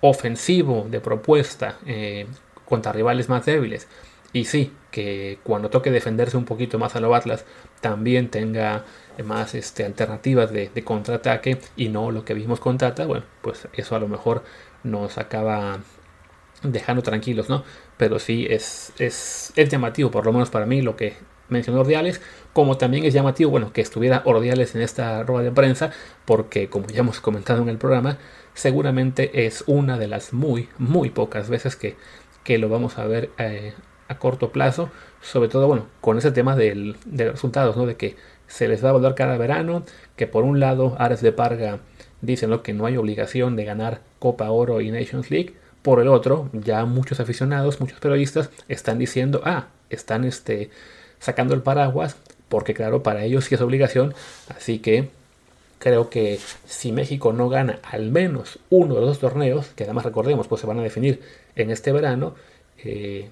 ofensivo 0.00 0.86
de 0.90 1.00
propuesta 1.00 1.78
eh, 1.86 2.26
contra 2.64 2.92
rivales 2.92 3.28
más 3.28 3.46
débiles, 3.46 3.88
y 4.32 4.44
sí, 4.44 4.72
que 4.90 5.38
cuando 5.44 5.70
toque 5.70 5.90
defenderse 5.90 6.36
un 6.36 6.44
poquito 6.44 6.78
más 6.78 6.94
a 6.96 7.00
lo 7.00 7.14
Atlas, 7.14 7.44
también 7.80 8.28
tenga 8.28 8.84
más 9.22 9.54
este, 9.54 9.84
alternativas 9.84 10.52
de, 10.52 10.70
contraataque 10.84 11.58
y 11.76 11.88
no 11.88 12.10
lo 12.10 12.24
que 12.24 12.34
vimos 12.34 12.60
con 12.60 12.78
Tata, 12.78 13.06
bueno, 13.06 13.24
pues 13.42 13.68
eso 13.72 13.96
a 13.96 13.98
lo 13.98 14.08
mejor 14.08 14.42
nos 14.82 15.18
acaba 15.18 15.78
dejando 16.62 17.02
tranquilos, 17.02 17.48
¿no? 17.48 17.64
Pero 17.96 18.18
sí 18.18 18.46
es, 18.48 18.92
es, 18.98 19.52
es 19.56 19.68
llamativo, 19.68 20.10
por 20.10 20.26
lo 20.26 20.32
menos 20.32 20.50
para 20.50 20.66
mí, 20.66 20.82
lo 20.82 20.96
que 20.96 21.14
mencionó 21.48 21.80
Ordiales, 21.80 22.20
como 22.52 22.76
también 22.76 23.04
es 23.04 23.14
llamativo, 23.14 23.50
bueno, 23.50 23.72
que 23.72 23.80
estuviera 23.80 24.22
Ordiales 24.24 24.74
en 24.74 24.82
esta 24.82 25.22
rueda 25.22 25.44
de 25.44 25.52
prensa, 25.52 25.92
porque 26.24 26.68
como 26.68 26.86
ya 26.88 27.00
hemos 27.00 27.20
comentado 27.20 27.62
en 27.62 27.68
el 27.68 27.78
programa, 27.78 28.18
seguramente 28.54 29.46
es 29.46 29.64
una 29.66 29.98
de 29.98 30.08
las 30.08 30.32
muy, 30.32 30.68
muy 30.78 31.10
pocas 31.10 31.48
veces 31.48 31.76
que, 31.76 31.96
que 32.44 32.58
lo 32.58 32.68
vamos 32.68 32.98
a 32.98 33.06
ver 33.06 33.30
eh, 33.38 33.74
a 34.08 34.18
corto 34.18 34.50
plazo, 34.50 34.90
sobre 35.20 35.48
todo, 35.48 35.66
bueno, 35.66 35.86
con 36.00 36.18
ese 36.18 36.30
tema 36.30 36.56
del, 36.56 36.96
de 37.04 37.32
resultados, 37.32 37.76
¿no? 37.76 37.86
De 37.86 37.96
que 37.96 38.16
se 38.48 38.68
les 38.68 38.82
va 38.84 38.88
a 38.88 38.90
evaluar 38.90 39.14
cada 39.14 39.36
verano, 39.36 39.84
que 40.16 40.26
por 40.26 40.44
un 40.44 40.60
lado 40.60 40.96
Ares 40.98 41.20
de 41.20 41.32
Parga 41.32 41.80
dicen 42.20 42.50
¿no? 42.50 42.62
que 42.62 42.72
no 42.72 42.86
hay 42.86 42.96
obligación 42.96 43.56
de 43.56 43.64
ganar 43.64 44.00
Copa 44.18 44.50
Oro 44.50 44.80
y 44.80 44.90
Nations 44.90 45.30
League, 45.30 45.54
por 45.82 46.00
el 46.00 46.08
otro, 46.08 46.50
ya 46.52 46.84
muchos 46.84 47.20
aficionados, 47.20 47.80
muchos 47.80 48.00
periodistas 48.00 48.50
están 48.68 48.98
diciendo, 48.98 49.40
ah, 49.44 49.68
están 49.88 50.24
este, 50.24 50.70
sacando 51.20 51.54
el 51.54 51.62
paraguas, 51.62 52.16
porque 52.48 52.74
claro, 52.74 53.02
para 53.02 53.24
ellos 53.24 53.44
sí 53.44 53.54
es 53.54 53.60
obligación, 53.60 54.14
así 54.48 54.80
que 54.80 55.10
creo 55.78 56.10
que 56.10 56.40
si 56.66 56.90
México 56.90 57.32
no 57.32 57.48
gana 57.48 57.78
al 57.84 58.10
menos 58.10 58.58
uno 58.70 58.94
de 58.94 59.00
los 59.00 59.10
dos 59.10 59.18
torneos, 59.20 59.68
que 59.76 59.84
además 59.84 60.04
recordemos, 60.04 60.48
pues 60.48 60.60
se 60.60 60.66
van 60.66 60.80
a 60.80 60.82
definir 60.82 61.20
en 61.54 61.70
este 61.70 61.92
verano, 61.92 62.34
eh, 62.82 63.28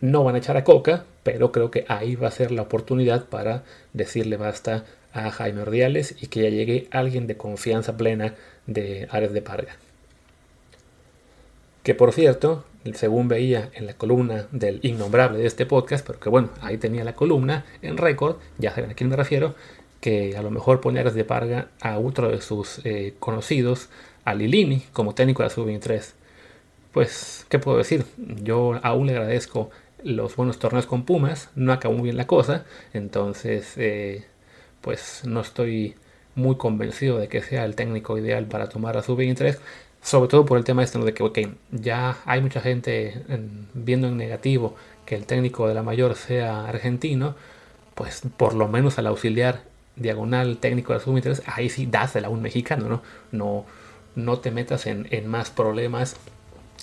no 0.00 0.24
van 0.24 0.34
a 0.34 0.38
echar 0.38 0.56
a 0.56 0.64
Coca, 0.64 1.04
pero 1.22 1.52
creo 1.52 1.70
que 1.70 1.84
ahí 1.88 2.16
va 2.16 2.28
a 2.28 2.32
ser 2.32 2.50
la 2.52 2.62
oportunidad 2.62 3.26
para 3.26 3.64
decirle 3.92 4.36
basta 4.36 4.84
a 5.12 5.30
Jaime 5.30 5.62
Ordiales 5.62 6.14
y 6.20 6.28
que 6.28 6.42
ya 6.42 6.50
llegue 6.50 6.88
alguien 6.90 7.26
de 7.26 7.36
confianza 7.36 7.96
plena 7.96 8.34
de 8.66 9.08
Ares 9.10 9.32
de 9.32 9.42
Parga. 9.42 9.76
Que 11.82 11.94
por 11.94 12.12
cierto, 12.12 12.64
según 12.94 13.28
veía 13.28 13.70
en 13.74 13.86
la 13.86 13.94
columna 13.94 14.46
del 14.52 14.80
innombrable 14.82 15.38
de 15.38 15.46
este 15.46 15.66
podcast, 15.66 16.06
pero 16.06 16.20
que 16.20 16.28
bueno, 16.28 16.50
ahí 16.60 16.78
tenía 16.78 17.04
la 17.04 17.14
columna 17.14 17.64
en 17.82 17.96
récord, 17.96 18.36
ya 18.58 18.74
saben 18.74 18.90
a 18.90 18.94
quién 18.94 19.10
me 19.10 19.16
refiero, 19.16 19.54
que 20.00 20.36
a 20.36 20.42
lo 20.42 20.50
mejor 20.50 20.80
pone 20.80 21.00
Ares 21.00 21.14
de 21.14 21.24
Parga 21.24 21.68
a 21.80 21.98
otro 21.98 22.30
de 22.30 22.40
sus 22.40 22.80
eh, 22.84 23.14
conocidos, 23.18 23.88
a 24.24 24.34
Lilini, 24.34 24.84
como 24.92 25.14
técnico 25.14 25.42
de 25.42 25.48
la 25.48 25.54
Sub-23. 25.54 26.12
Pues, 26.92 27.46
¿qué 27.48 27.58
puedo 27.58 27.78
decir? 27.78 28.04
Yo 28.16 28.78
aún 28.82 29.06
le 29.06 29.14
agradezco 29.14 29.70
los 30.02 30.36
buenos 30.36 30.58
torneos 30.58 30.86
con 30.86 31.04
Pumas, 31.04 31.50
no 31.54 31.72
acabó 31.72 31.94
muy 31.94 32.04
bien 32.04 32.16
la 32.16 32.26
cosa, 32.26 32.64
entonces 32.92 33.74
eh, 33.76 34.24
pues 34.80 35.22
no 35.24 35.40
estoy 35.40 35.96
muy 36.34 36.56
convencido 36.56 37.18
de 37.18 37.28
que 37.28 37.42
sea 37.42 37.64
el 37.64 37.74
técnico 37.74 38.16
ideal 38.16 38.46
para 38.46 38.68
tomar 38.68 38.96
a 38.96 39.02
sub-23, 39.02 39.58
sobre 40.02 40.28
todo 40.28 40.46
por 40.46 40.58
el 40.58 40.64
tema 40.64 40.84
este 40.84 40.98
de 40.98 41.12
que 41.12 41.54
ya 41.72 42.18
hay 42.24 42.40
mucha 42.40 42.60
gente 42.60 43.24
viendo 43.74 44.08
en 44.08 44.16
negativo 44.16 44.76
que 45.04 45.16
el 45.16 45.26
técnico 45.26 45.66
de 45.66 45.74
la 45.74 45.82
mayor 45.82 46.14
sea 46.14 46.66
argentino, 46.66 47.34
pues 47.94 48.22
por 48.36 48.54
lo 48.54 48.68
menos 48.68 48.98
al 48.98 49.08
auxiliar 49.08 49.62
diagonal 49.96 50.58
técnico 50.58 50.92
de 50.92 51.00
la 51.00 51.04
sub-23, 51.04 51.42
ahí 51.46 51.68
sí 51.68 51.86
dásela 51.86 52.28
a 52.28 52.30
un 52.30 52.42
mexicano, 52.42 52.88
¿no? 52.88 53.02
No, 53.32 53.64
no 54.14 54.38
te 54.38 54.52
metas 54.52 54.86
en, 54.86 55.08
en 55.10 55.26
más 55.26 55.50
problemas 55.50 56.16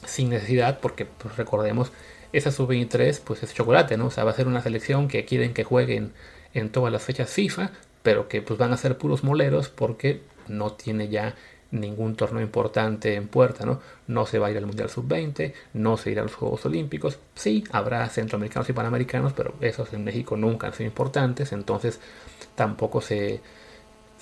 sin 0.05 0.29
necesidad, 0.29 0.79
porque 0.79 1.05
pues, 1.05 1.37
recordemos 1.37 1.91
esa 2.37 2.51
sub-23 2.51 3.21
pues 3.23 3.43
es 3.43 3.53
chocolate, 3.53 3.97
¿no? 3.97 4.07
O 4.07 4.11
sea, 4.11 4.23
va 4.23 4.31
a 4.31 4.35
ser 4.35 4.47
una 4.47 4.61
selección 4.61 5.07
que 5.07 5.25
quieren 5.25 5.53
que 5.53 5.63
jueguen 5.63 6.13
en 6.53 6.69
todas 6.69 6.91
las 6.91 7.03
fechas 7.03 7.29
FIFA, 7.29 7.71
pero 8.03 8.27
que 8.27 8.41
pues 8.41 8.59
van 8.59 8.73
a 8.73 8.77
ser 8.77 8.97
puros 8.97 9.23
moleros 9.23 9.69
porque 9.69 10.21
no 10.47 10.71
tiene 10.73 11.09
ya 11.09 11.35
ningún 11.71 12.15
torneo 12.15 12.41
importante 12.41 13.15
en 13.15 13.27
puerta, 13.27 13.65
¿no? 13.65 13.81
No 14.07 14.25
se 14.25 14.39
va 14.39 14.47
a 14.47 14.51
ir 14.51 14.57
al 14.57 14.65
Mundial 14.65 14.89
Sub-20, 14.89 15.53
no 15.73 15.97
se 15.97 16.11
irá 16.11 16.21
a 16.21 16.25
los 16.25 16.35
Juegos 16.35 16.65
Olímpicos. 16.65 17.19
Sí, 17.35 17.63
habrá 17.71 18.07
centroamericanos 18.09 18.69
y 18.69 18.73
panamericanos, 18.73 19.33
pero 19.33 19.55
esos 19.61 19.91
en 19.93 20.03
México 20.03 20.37
nunca 20.37 20.67
han 20.67 20.73
sido 20.73 20.87
importantes, 20.87 21.51
entonces 21.51 21.99
tampoco 22.55 23.01
se, 23.01 23.41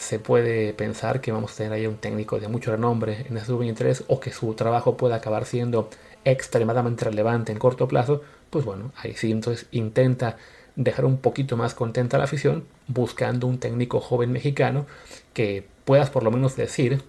se 0.04 0.20
puede 0.20 0.74
pensar 0.74 1.22
que 1.22 1.32
vamos 1.32 1.54
a 1.54 1.56
tener 1.56 1.74
ahí 1.74 1.88
un 1.88 1.96
técnico 1.96 2.40
de 2.40 2.50
mucho 2.50 2.72
renombre 2.72 3.26
en 3.30 3.38
ese 3.38 3.48
Sub-23 3.48 4.04
o 4.08 4.20
que 4.20 4.32
su 4.32 4.54
trabajo 4.54 4.98
pueda 4.98 5.16
acabar 5.16 5.46
siendo 5.46 5.90
extremadamente 6.26 7.06
relevante 7.06 7.54
en 7.54 7.58
corto 7.58 7.88
plazo, 7.88 8.22
pues 8.50 8.66
bueno, 8.66 8.92
ahí 8.98 9.14
sí 9.14 9.32
entonces 9.32 9.68
intenta 9.72 10.38
dejar 10.76 11.06
un 11.06 11.18
poquito 11.18 11.56
más 11.56 11.74
contenta 11.74 12.18
a 12.18 12.20
la 12.20 12.26
afición 12.26 12.66
buscando 12.88 13.48
un 13.48 13.60
técnico 13.60 14.02
joven 14.02 14.32
mexicano 14.32 14.86
que 15.34 15.66
puedas 15.86 16.10
por 16.10 16.24
lo 16.24 16.32
menos 16.32 16.58
decir, 16.58 17.02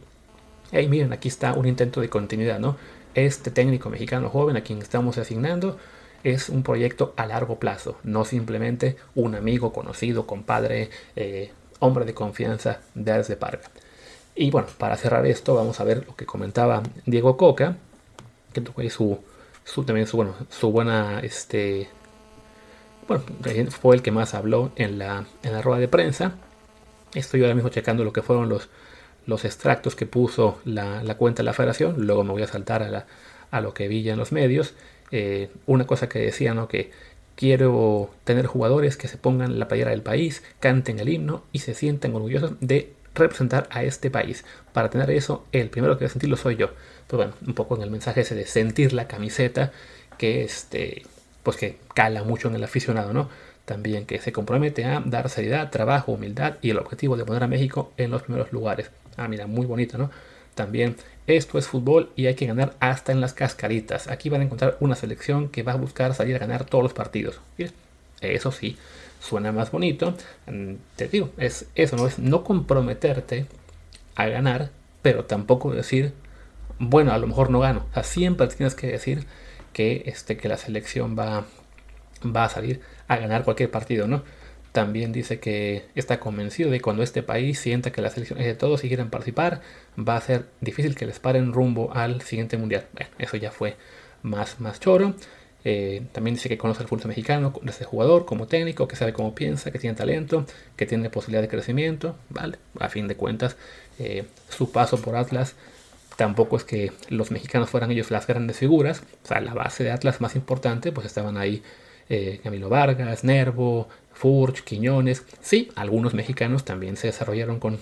hey 0.70 0.88
miren, 0.88 1.12
aquí 1.12 1.28
está 1.28 1.52
un 1.54 1.66
intento 1.66 2.00
de 2.00 2.08
continuidad, 2.08 2.60
¿no? 2.60 2.76
Este 3.14 3.50
técnico 3.50 3.90
mexicano 3.90 4.30
joven 4.30 4.56
a 4.56 4.62
quien 4.62 4.80
estamos 4.80 5.18
asignando 5.18 5.78
es 6.22 6.48
un 6.48 6.62
proyecto 6.62 7.12
a 7.16 7.26
largo 7.26 7.58
plazo, 7.58 7.98
no 8.04 8.24
simplemente 8.24 8.96
un 9.14 9.34
amigo, 9.34 9.72
conocido, 9.72 10.26
compadre, 10.26 10.90
eh, 11.16 11.50
hombre 11.84 12.04
de 12.04 12.14
confianza 12.14 12.80
de 12.94 13.12
Ares 13.12 13.28
de 13.28 13.36
Parga. 13.36 13.70
Y 14.34 14.50
bueno, 14.50 14.68
para 14.78 14.96
cerrar 14.96 15.26
esto 15.26 15.54
vamos 15.54 15.78
a 15.80 15.84
ver 15.84 16.04
lo 16.06 16.16
que 16.16 16.26
comentaba 16.26 16.82
Diego 17.06 17.36
Coca, 17.36 17.76
que 18.52 18.62
fue 18.62 18.90
su, 18.90 19.18
su, 19.64 19.84
también 19.84 20.06
su, 20.06 20.16
bueno, 20.16 20.34
su 20.48 20.72
buena, 20.72 21.20
este, 21.20 21.88
bueno, 23.06 23.22
fue 23.70 23.96
el 23.96 24.02
que 24.02 24.10
más 24.10 24.34
habló 24.34 24.72
en 24.76 24.98
la, 24.98 25.26
en 25.42 25.52
la 25.52 25.62
rueda 25.62 25.80
de 25.80 25.88
prensa. 25.88 26.32
Estoy 27.14 27.42
ahora 27.42 27.54
mismo 27.54 27.68
checando 27.68 28.02
lo 28.02 28.12
que 28.12 28.22
fueron 28.22 28.48
los, 28.48 28.68
los 29.26 29.44
extractos 29.44 29.94
que 29.94 30.06
puso 30.06 30.58
la, 30.64 31.02
la 31.02 31.16
cuenta 31.16 31.42
de 31.42 31.44
la 31.44 31.52
federación, 31.52 31.94
luego 31.98 32.24
me 32.24 32.32
voy 32.32 32.42
a 32.42 32.48
saltar 32.48 32.82
a, 32.82 32.88
la, 32.88 33.06
a 33.50 33.60
lo 33.60 33.72
que 33.72 33.86
vi 33.88 34.02
ya 34.02 34.14
en 34.14 34.18
los 34.18 34.32
medios. 34.32 34.74
Eh, 35.10 35.50
una 35.66 35.86
cosa 35.86 36.08
que 36.08 36.18
decía, 36.18 36.54
¿no? 36.54 36.66
Que 36.66 36.90
quiero 37.36 38.10
tener 38.24 38.46
jugadores 38.46 38.96
que 38.96 39.08
se 39.08 39.18
pongan 39.18 39.58
la 39.58 39.68
playera 39.68 39.90
del 39.90 40.02
país, 40.02 40.42
canten 40.60 40.98
el 40.98 41.08
himno 41.08 41.44
y 41.52 41.60
se 41.60 41.74
sienten 41.74 42.14
orgullosos 42.14 42.54
de 42.60 42.92
representar 43.14 43.68
a 43.70 43.82
este 43.82 44.10
país. 44.10 44.44
Para 44.72 44.90
tener 44.90 45.10
eso, 45.10 45.44
el 45.52 45.70
primero 45.70 45.96
que 45.98 46.04
va 46.04 46.08
a 46.08 46.12
sentirlo 46.12 46.36
soy 46.36 46.56
yo. 46.56 46.70
Pues 47.06 47.16
bueno, 47.16 47.34
un 47.46 47.54
poco 47.54 47.76
en 47.76 47.82
el 47.82 47.90
mensaje 47.90 48.22
ese 48.22 48.34
de 48.34 48.46
sentir 48.46 48.92
la 48.92 49.06
camiseta, 49.06 49.72
que 50.18 50.42
este, 50.42 51.02
pues 51.42 51.56
que 51.56 51.78
cala 51.94 52.24
mucho 52.24 52.48
en 52.48 52.56
el 52.56 52.64
aficionado, 52.64 53.12
¿no? 53.12 53.28
También 53.64 54.04
que 54.04 54.20
se 54.20 54.32
compromete 54.32 54.84
a 54.84 55.02
dar 55.04 55.28
seriedad, 55.30 55.70
trabajo, 55.70 56.12
humildad 56.12 56.56
y 56.60 56.70
el 56.70 56.78
objetivo 56.78 57.16
de 57.16 57.24
poner 57.24 57.44
a 57.44 57.46
México 57.46 57.92
en 57.96 58.10
los 58.10 58.22
primeros 58.22 58.52
lugares. 58.52 58.90
Ah, 59.16 59.28
mira, 59.28 59.46
muy 59.46 59.66
bonito, 59.66 59.96
¿no? 59.96 60.10
También 60.54 60.96
esto 61.26 61.58
es 61.58 61.66
fútbol 61.66 62.10
y 62.16 62.26
hay 62.26 62.34
que 62.34 62.46
ganar 62.46 62.74
hasta 62.80 63.12
en 63.12 63.20
las 63.20 63.32
cascaritas. 63.32 64.08
Aquí 64.08 64.28
van 64.28 64.42
a 64.42 64.44
encontrar 64.44 64.76
una 64.80 64.94
selección 64.94 65.48
que 65.48 65.62
va 65.62 65.72
a 65.72 65.76
buscar 65.76 66.14
salir 66.14 66.36
a 66.36 66.38
ganar 66.38 66.64
todos 66.64 66.84
los 66.84 66.92
partidos. 66.92 67.40
Eso 68.20 68.52
sí, 68.52 68.76
suena 69.20 69.52
más 69.52 69.70
bonito. 69.70 70.14
Mm, 70.46 70.74
te 70.96 71.08
digo, 71.08 71.30
es 71.38 71.66
eso, 71.74 71.96
no 71.96 72.06
es 72.06 72.18
no 72.18 72.44
comprometerte 72.44 73.46
a 74.16 74.26
ganar, 74.26 74.70
pero 75.02 75.24
tampoco 75.24 75.72
decir, 75.72 76.12
bueno, 76.78 77.12
a 77.12 77.18
lo 77.18 77.26
mejor 77.26 77.50
no 77.50 77.60
gano. 77.60 77.86
O 77.90 77.94
sea, 77.94 78.04
siempre 78.04 78.46
tienes 78.48 78.74
que 78.74 78.88
decir 78.88 79.26
que, 79.72 80.04
este, 80.06 80.36
que 80.36 80.48
la 80.48 80.56
selección 80.56 81.16
va, 81.18 81.44
va 82.24 82.44
a 82.44 82.48
salir 82.48 82.80
a 83.08 83.16
ganar 83.16 83.44
cualquier 83.44 83.70
partido, 83.70 84.06
¿no? 84.06 84.22
También 84.74 85.12
dice 85.12 85.38
que 85.38 85.84
está 85.94 86.18
convencido 86.18 86.68
de 86.68 86.78
que 86.78 86.82
cuando 86.82 87.04
este 87.04 87.22
país 87.22 87.60
sienta 87.60 87.92
que 87.92 88.02
las 88.02 88.14
selecciones 88.14 88.44
de 88.44 88.56
todos 88.56 88.80
si 88.80 88.88
quieren 88.88 89.08
participar, 89.08 89.60
va 89.96 90.16
a 90.16 90.20
ser 90.20 90.46
difícil 90.60 90.96
que 90.96 91.06
les 91.06 91.20
paren 91.20 91.52
rumbo 91.52 91.92
al 91.94 92.22
siguiente 92.22 92.56
mundial. 92.56 92.84
Bueno, 92.92 93.08
eso 93.20 93.36
ya 93.36 93.52
fue 93.52 93.76
más, 94.22 94.58
más 94.58 94.80
choro. 94.80 95.14
Eh, 95.64 96.02
también 96.10 96.34
dice 96.34 96.48
que 96.48 96.58
conoce 96.58 96.82
al 96.82 96.88
fútbol 96.88 97.06
mexicano 97.06 97.52
desde 97.62 97.84
jugador, 97.84 98.24
como 98.24 98.48
técnico, 98.48 98.88
que 98.88 98.96
sabe 98.96 99.12
cómo 99.12 99.32
piensa, 99.32 99.70
que 99.70 99.78
tiene 99.78 99.94
talento, 99.94 100.44
que 100.74 100.86
tiene 100.86 101.08
posibilidad 101.08 101.42
de 101.42 101.48
crecimiento. 101.48 102.16
Vale, 102.30 102.58
a 102.80 102.88
fin 102.88 103.06
de 103.06 103.14
cuentas, 103.14 103.56
eh, 104.00 104.24
su 104.48 104.72
paso 104.72 105.00
por 105.00 105.14
Atlas 105.14 105.54
tampoco 106.16 106.56
es 106.56 106.64
que 106.64 106.90
los 107.10 107.30
mexicanos 107.30 107.70
fueran 107.70 107.92
ellos 107.92 108.10
las 108.10 108.26
grandes 108.26 108.56
figuras. 108.58 109.04
O 109.22 109.28
sea, 109.28 109.40
la 109.40 109.54
base 109.54 109.84
de 109.84 109.92
Atlas 109.92 110.20
más 110.20 110.34
importante, 110.34 110.90
pues 110.90 111.06
estaban 111.06 111.36
ahí 111.36 111.62
eh, 112.08 112.40
Camilo 112.42 112.68
Vargas, 112.68 113.24
Nervo, 113.24 113.88
Furch, 114.14 114.62
Quiñones. 114.64 115.24
Sí, 115.40 115.70
algunos 115.74 116.14
mexicanos 116.14 116.64
también 116.64 116.96
se 116.96 117.08
desarrollaron 117.08 117.60
con, 117.60 117.78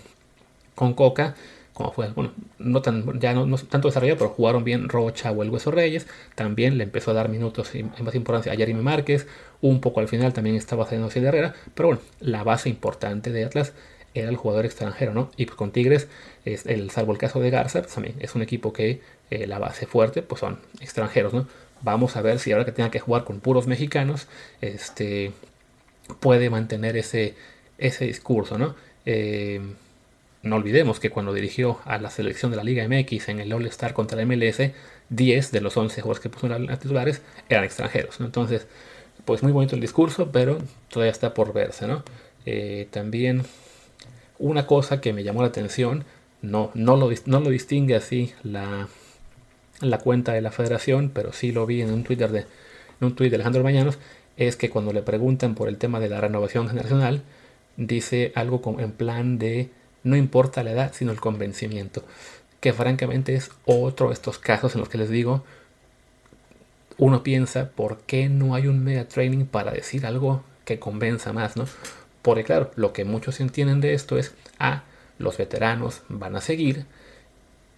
con 0.75 0.95
Coca, 0.95 1.35
como 1.73 1.93
fue, 1.93 2.09
bueno, 2.11 2.33
no 2.59 2.83
tan, 2.83 3.19
ya 3.19 3.33
no, 3.33 3.57
tanto 3.57 3.89
desarrollado, 3.89 4.19
pero 4.19 4.31
jugaron 4.31 4.63
bien 4.63 4.89
Rocha 4.89 5.31
o 5.31 5.43
el 5.43 5.51
Hueso 5.51 5.71
Reyes. 5.71 6.07
También 6.35 6.77
le 6.77 6.85
empezó 6.85 7.13
a 7.13 7.15
dar 7.15 7.29
minutos 7.29 7.75
en 7.75 7.91
más 8.01 8.15
importancia 8.15 8.53
a 8.53 8.57
Jeremy 8.57 8.83
Márquez. 8.83 9.27
Un 9.63 9.81
poco 9.81 10.01
al 10.01 10.09
final 10.09 10.33
también 10.33 10.57
estaba 10.57 10.85
haciendo 10.85 11.09
de 11.09 11.21
Herrera. 11.21 11.55
Pero 11.75 11.89
bueno, 11.89 12.03
la 12.21 12.45
base 12.45 12.69
importante 12.69 13.33
de 13.33 13.45
Atlas 13.45 13.73
era 14.15 14.29
el 14.29 14.37
jugador 14.37 14.67
extranjero, 14.67 15.15
¿no? 15.15 15.31
Y 15.37 15.47
pues 15.47 15.57
con 15.57 15.73
Tigres, 15.73 16.09
es 16.45 16.67
el, 16.67 16.91
salvo 16.91 17.13
el 17.13 17.19
caso 17.19 17.41
de 17.41 17.51
Garza, 17.51 17.81
pues 17.81 17.95
también 17.95 18.17
es 18.21 18.35
un 18.35 18.43
equipo 18.43 18.73
que 18.73 19.01
eh, 19.31 19.47
la 19.47 19.59
base 19.59 19.87
fuerte, 19.87 20.23
pues 20.23 20.41
son 20.41 20.59
extranjeros, 20.81 21.33
¿no? 21.33 21.49
Vamos 21.81 22.17
a 22.17 22.23
ver 22.23 22.39
si 22.39 22.53
ahora 22.53 22.65
que 22.65 22.73
tenga 22.73 22.91
que 22.91 23.01
jugar 23.01 23.25
con 23.25 23.41
puros 23.41 23.67
mexicanos, 23.67 24.29
este, 24.61 25.33
puede 26.21 26.51
mantener 26.51 26.97
ese, 26.97 27.35
ese 27.79 28.07
discurso, 28.07 28.59
¿no? 28.59 28.75
Eh, 29.07 29.61
no 30.43 30.57
olvidemos 30.57 30.99
que 30.99 31.11
cuando 31.11 31.33
dirigió 31.33 31.79
a 31.85 31.99
la 31.99 32.11
selección 32.11 32.51
de 32.51 32.57
la 32.57 32.65
Liga 32.65 32.87
MX 32.89 33.29
en 33.29 33.41
el 33.41 33.53
All-Star 33.53 33.95
contra 33.95 34.17
la 34.17 34.27
MLS, 34.27 34.73
10 35.11 35.53
de 35.53 35.61
los 35.61 35.77
11 35.77 36.01
jugadores 36.01 36.21
que 36.21 36.29
puso 36.29 36.53
en 36.53 36.67
titulares 36.79 37.23
eran 37.49 37.65
extranjeros. 37.65 38.21
Entonces, 38.21 38.67
pues 39.25 39.43
muy 39.43 39.53
bonito 39.53 39.77
el 39.77 39.81
discurso, 39.81 40.33
pero 40.33 40.59
todavía 40.89 41.13
está 41.13 41.33
por 41.33 41.53
verse. 41.53 41.87
¿no? 41.87 42.03
Eh, 42.45 42.89
también 42.91 43.45
una 44.39 44.67
cosa 44.67 45.01
que 45.01 45.13
me 45.13 45.23
llamó 45.23 45.43
la 45.43 45.49
atención, 45.49 46.05
no, 46.41 46.73
no, 46.75 46.97
lo, 46.97 47.11
no 47.27 47.41
lo 47.41 47.51
distingue 47.51 47.95
así 47.95 48.33
la, 48.43 48.89
la 49.81 49.99
cuenta 49.99 50.33
de 50.33 50.41
la 50.41 50.51
federación, 50.51 51.11
pero 51.15 51.33
sí 51.33 51.53
lo 51.53 51.67
vi 51.67 51.83
en 51.83 51.93
un 51.93 52.03
Twitter 52.03 52.33
de, 52.33 52.47
un 53.01 53.15
tweet 53.15 53.31
de 53.31 53.37
Alejandro 53.37 53.63
Mañanos, 53.63 53.99
es 54.37 54.57
que 54.57 54.71
cuando 54.71 54.93
le 54.93 55.03
preguntan 55.03 55.55
por 55.55 55.69
el 55.69 55.79
tema 55.79 56.01
de 56.01 56.09
la 56.09 56.21
renovación 56.21 56.69
generacional, 56.69 57.23
dice 57.77 58.33
algo 58.35 58.63
como 58.63 58.81
en 58.81 58.93
plan 58.93 59.39
de 59.39 59.71
no 60.05 60.17
importa 60.17 60.65
la 60.65 60.73
edad, 60.73 60.93
sino 60.95 61.13
el 61.13 61.21
convencimiento. 61.21 62.05
Que 62.61 62.73
francamente 62.73 63.35
es 63.35 63.51
otro 63.65 64.09
de 64.09 64.15
estos 64.15 64.39
casos 64.39 64.75
en 64.75 64.81
los 64.81 64.89
que 64.89 64.99
les 64.99 65.11
digo, 65.11 65.45
uno 66.99 67.23
piensa, 67.23 67.71
¿por 67.71 67.99
qué 68.01 68.29
no 68.29 68.55
hay 68.55 68.67
un 68.67 68.85
media 68.85 69.09
training 69.09 69.47
para 69.47 69.73
decir 69.73 70.07
algo 70.07 70.45
que 70.65 70.79
convenza 70.79 71.33
más, 71.33 71.57
no? 71.57 71.67
Porque 72.23 72.45
claro, 72.45 72.71
lo 72.77 72.93
que 72.93 73.05
muchos 73.05 73.41
entienden 73.41 73.81
de 73.81 73.95
esto 73.95 74.19
es, 74.19 74.35
ah, 74.59 74.85
los 75.19 75.37
veteranos 75.37 76.03
van 76.09 76.37
a 76.37 76.41
seguir. 76.41 76.87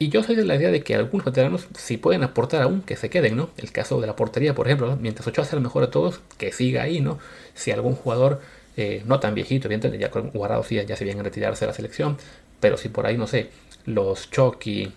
Y 0.04 0.10
yo 0.10 0.22
soy 0.22 0.36
de 0.36 0.44
la 0.44 0.56
idea 0.56 0.70
de 0.70 0.82
que 0.82 0.94
algunos 0.94 1.24
veteranos 1.24 1.66
si 1.78 1.96
pueden 1.96 2.24
aportar 2.24 2.60
aún, 2.60 2.82
que 2.82 2.94
se 2.94 3.08
queden, 3.08 3.38
¿no? 3.38 3.48
El 3.56 3.72
caso 3.72 4.02
de 4.02 4.06
la 4.06 4.14
portería, 4.14 4.54
por 4.54 4.66
ejemplo, 4.66 4.98
mientras 5.00 5.26
Ochoa 5.26 5.46
sea 5.46 5.56
el 5.56 5.62
mejor 5.62 5.80
de 5.80 5.90
todos, 5.90 6.20
que 6.36 6.52
siga 6.52 6.82
ahí, 6.82 7.00
¿no? 7.00 7.18
Si 7.54 7.70
algún 7.70 7.94
jugador 7.94 8.42
eh, 8.76 9.02
no 9.06 9.18
tan 9.18 9.34
viejito, 9.34 9.66
evidentemente, 9.66 9.98
ya 9.98 10.10
Guardado 10.10 10.62
sí, 10.62 10.74
ya 10.74 10.94
se 10.94 11.04
vienen 11.04 11.20
a 11.20 11.24
retirarse 11.24 11.64
de 11.64 11.68
la 11.68 11.74
selección, 11.74 12.18
pero 12.60 12.76
si 12.76 12.90
por 12.90 13.06
ahí, 13.06 13.16
no 13.16 13.26
sé, 13.26 13.48
los 13.86 14.30
Chucky, 14.30 14.92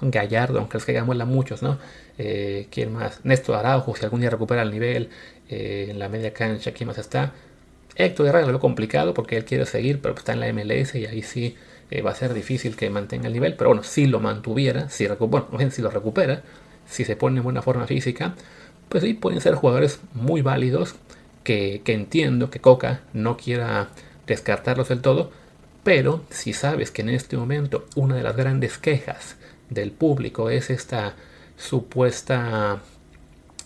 Gallardo, 0.00 0.60
aunque 0.60 0.78
es 0.78 0.84
que 0.84 1.02
muela 1.02 1.24
muchos, 1.24 1.60
¿no? 1.60 1.78
Eh, 2.16 2.68
¿Quién 2.70 2.92
más? 2.92 3.24
Néstor 3.24 3.56
Araujo, 3.56 3.96
si 3.96 4.04
algún 4.04 4.20
día 4.20 4.30
recupera 4.30 4.62
el 4.62 4.70
nivel 4.70 5.08
eh, 5.48 5.88
en 5.90 5.98
la 5.98 6.08
media 6.08 6.32
cancha, 6.32 6.70
¿quién 6.70 6.86
más 6.86 6.98
está? 6.98 7.32
Héctor 7.96 8.28
Herrera 8.28 8.46
lo 8.46 8.52
veo 8.52 8.60
complicado 8.60 9.12
porque 9.12 9.36
él 9.36 9.44
quiere 9.44 9.66
seguir, 9.66 10.00
pero 10.00 10.14
está 10.14 10.34
en 10.34 10.38
la 10.38 10.52
MLS 10.52 10.94
y 10.94 11.06
ahí 11.06 11.22
sí 11.22 11.56
va 12.04 12.12
a 12.12 12.14
ser 12.14 12.34
difícil 12.34 12.76
que 12.76 12.88
mantenga 12.90 13.26
el 13.26 13.32
nivel, 13.32 13.56
pero 13.56 13.70
bueno, 13.70 13.82
si 13.82 14.06
lo 14.06 14.20
mantuviera, 14.20 14.88
si, 14.88 15.06
bueno, 15.06 15.48
si 15.70 15.82
lo 15.82 15.90
recupera, 15.90 16.42
si 16.88 17.04
se 17.04 17.16
pone 17.16 17.38
en 17.38 17.44
buena 17.44 17.62
forma 17.62 17.86
física, 17.86 18.34
pues 18.88 19.04
sí, 19.04 19.14
pueden 19.14 19.40
ser 19.40 19.54
jugadores 19.54 20.00
muy 20.14 20.42
válidos 20.42 20.96
que, 21.44 21.82
entiendo 21.86 22.50
que 22.50 22.60
Coca 22.60 23.00
no 23.12 23.36
quiera 23.36 23.88
descartarlos 24.26 24.88
del 24.88 25.00
todo, 25.00 25.30
pero 25.82 26.22
si 26.30 26.52
sabes 26.52 26.90
que 26.90 27.02
en 27.02 27.10
este 27.10 27.36
momento 27.36 27.86
una 27.96 28.16
de 28.16 28.22
las 28.22 28.36
grandes 28.36 28.78
quejas 28.78 29.36
del 29.70 29.92
público 29.92 30.50
es 30.50 30.70
esta 30.70 31.14
supuesta, 31.56 32.80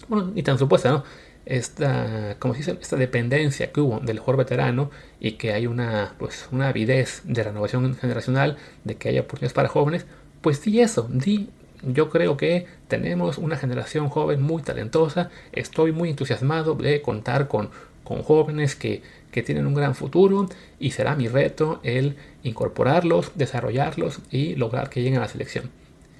bueno, 0.08 0.32
ni 0.34 0.42
tan 0.42 0.58
supuesta, 0.58 0.90
¿no? 0.90 1.04
Esta, 1.46 2.36
como 2.38 2.54
se 2.54 2.58
dice, 2.58 2.78
esta 2.80 2.96
dependencia 2.96 3.70
que 3.70 3.80
hubo 3.80 4.00
del 4.00 4.18
jugador 4.18 4.44
veterano 4.44 4.90
y 5.20 5.32
que 5.32 5.52
hay 5.52 5.66
una, 5.66 6.14
pues, 6.18 6.48
una 6.52 6.68
avidez 6.68 7.22
de 7.24 7.42
renovación 7.42 7.94
generacional, 7.96 8.56
de 8.84 8.96
que 8.96 9.10
haya 9.10 9.20
oportunidades 9.20 9.52
para 9.52 9.68
jóvenes, 9.68 10.06
pues 10.40 10.62
di 10.62 10.80
eso, 10.80 11.08
di 11.10 11.50
yo 11.86 12.08
creo 12.08 12.36
que 12.36 12.66
tenemos 12.88 13.38
una 13.38 13.56
generación 13.56 14.08
joven 14.08 14.42
muy 14.42 14.62
talentosa. 14.62 15.30
Estoy 15.52 15.92
muy 15.92 16.10
entusiasmado 16.10 16.74
de 16.74 17.02
contar 17.02 17.48
con, 17.48 17.70
con 18.04 18.22
jóvenes 18.22 18.74
que, 18.74 19.02
que 19.30 19.42
tienen 19.42 19.66
un 19.66 19.74
gran 19.74 19.94
futuro 19.94 20.48
y 20.78 20.92
será 20.92 21.14
mi 21.16 21.28
reto 21.28 21.80
el 21.82 22.16
incorporarlos, 22.42 23.32
desarrollarlos 23.34 24.20
y 24.30 24.54
lograr 24.54 24.90
que 24.90 25.02
lleguen 25.02 25.18
a 25.18 25.22
la 25.22 25.28
selección. 25.28 25.70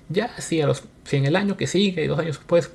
Ya 0.09 0.37
si, 0.39 0.61
a 0.61 0.67
los, 0.67 0.85
si 1.05 1.17
en 1.17 1.27
el 1.27 1.37
año 1.37 1.57
que 1.57 1.67
sigue 1.67 2.05
y 2.05 2.07
dos 2.07 2.19
años 2.19 2.37
después 2.37 2.71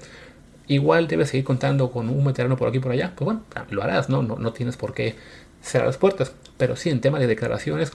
igual 0.70 1.08
debes 1.08 1.30
seguir 1.30 1.44
contando 1.44 1.92
con 1.92 2.08
un 2.10 2.24
veterano 2.24 2.56
por 2.56 2.70
aquí 2.70 2.78
y 2.78 2.80
por 2.80 2.94
allá, 2.94 3.14
pues 3.16 3.26
bueno, 3.26 3.44
lo 3.72 3.84
harás, 3.84 4.08
¿no? 4.08 4.24
No, 4.24 4.38
no 4.38 4.54
tienes 4.54 4.78
por 4.78 4.94
qué 4.94 5.16
cerrar 5.62 5.88
las 5.88 5.98
puertas. 5.98 6.34
Pero 6.58 6.78
sí, 6.78 6.90
en 6.90 7.02
tema 7.02 7.20
de 7.20 7.28
declaraciones, 7.28 7.92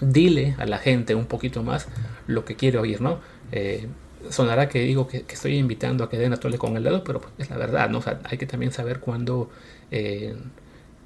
dile 0.00 0.56
a 0.58 0.66
la 0.66 0.78
gente 0.78 1.14
un 1.14 1.26
poquito 1.26 1.62
más 1.62 1.88
lo 2.26 2.44
que 2.44 2.56
quiere 2.56 2.78
oír, 2.78 3.00
¿no? 3.00 3.20
Eh, 3.52 3.86
sonará 4.30 4.68
que 4.68 4.80
digo 4.80 5.06
que, 5.06 5.24
estoy 5.28 5.56
invitando 5.56 6.04
a 6.04 6.10
que 6.10 6.18
den 6.18 6.32
a 6.32 6.36
tole 6.36 6.58
con 6.58 6.76
el 6.76 6.82
dedo, 6.82 7.04
pero 7.04 7.20
pues, 7.20 7.32
es 7.38 7.50
la 7.50 7.56
verdad, 7.56 7.88
¿no? 7.88 7.98
O 7.98 8.02
sea, 8.02 8.20
hay 8.24 8.38
que 8.38 8.46
también 8.46 8.72
saber 8.72 9.00
cuándo, 9.00 9.50
eh, 9.90 10.34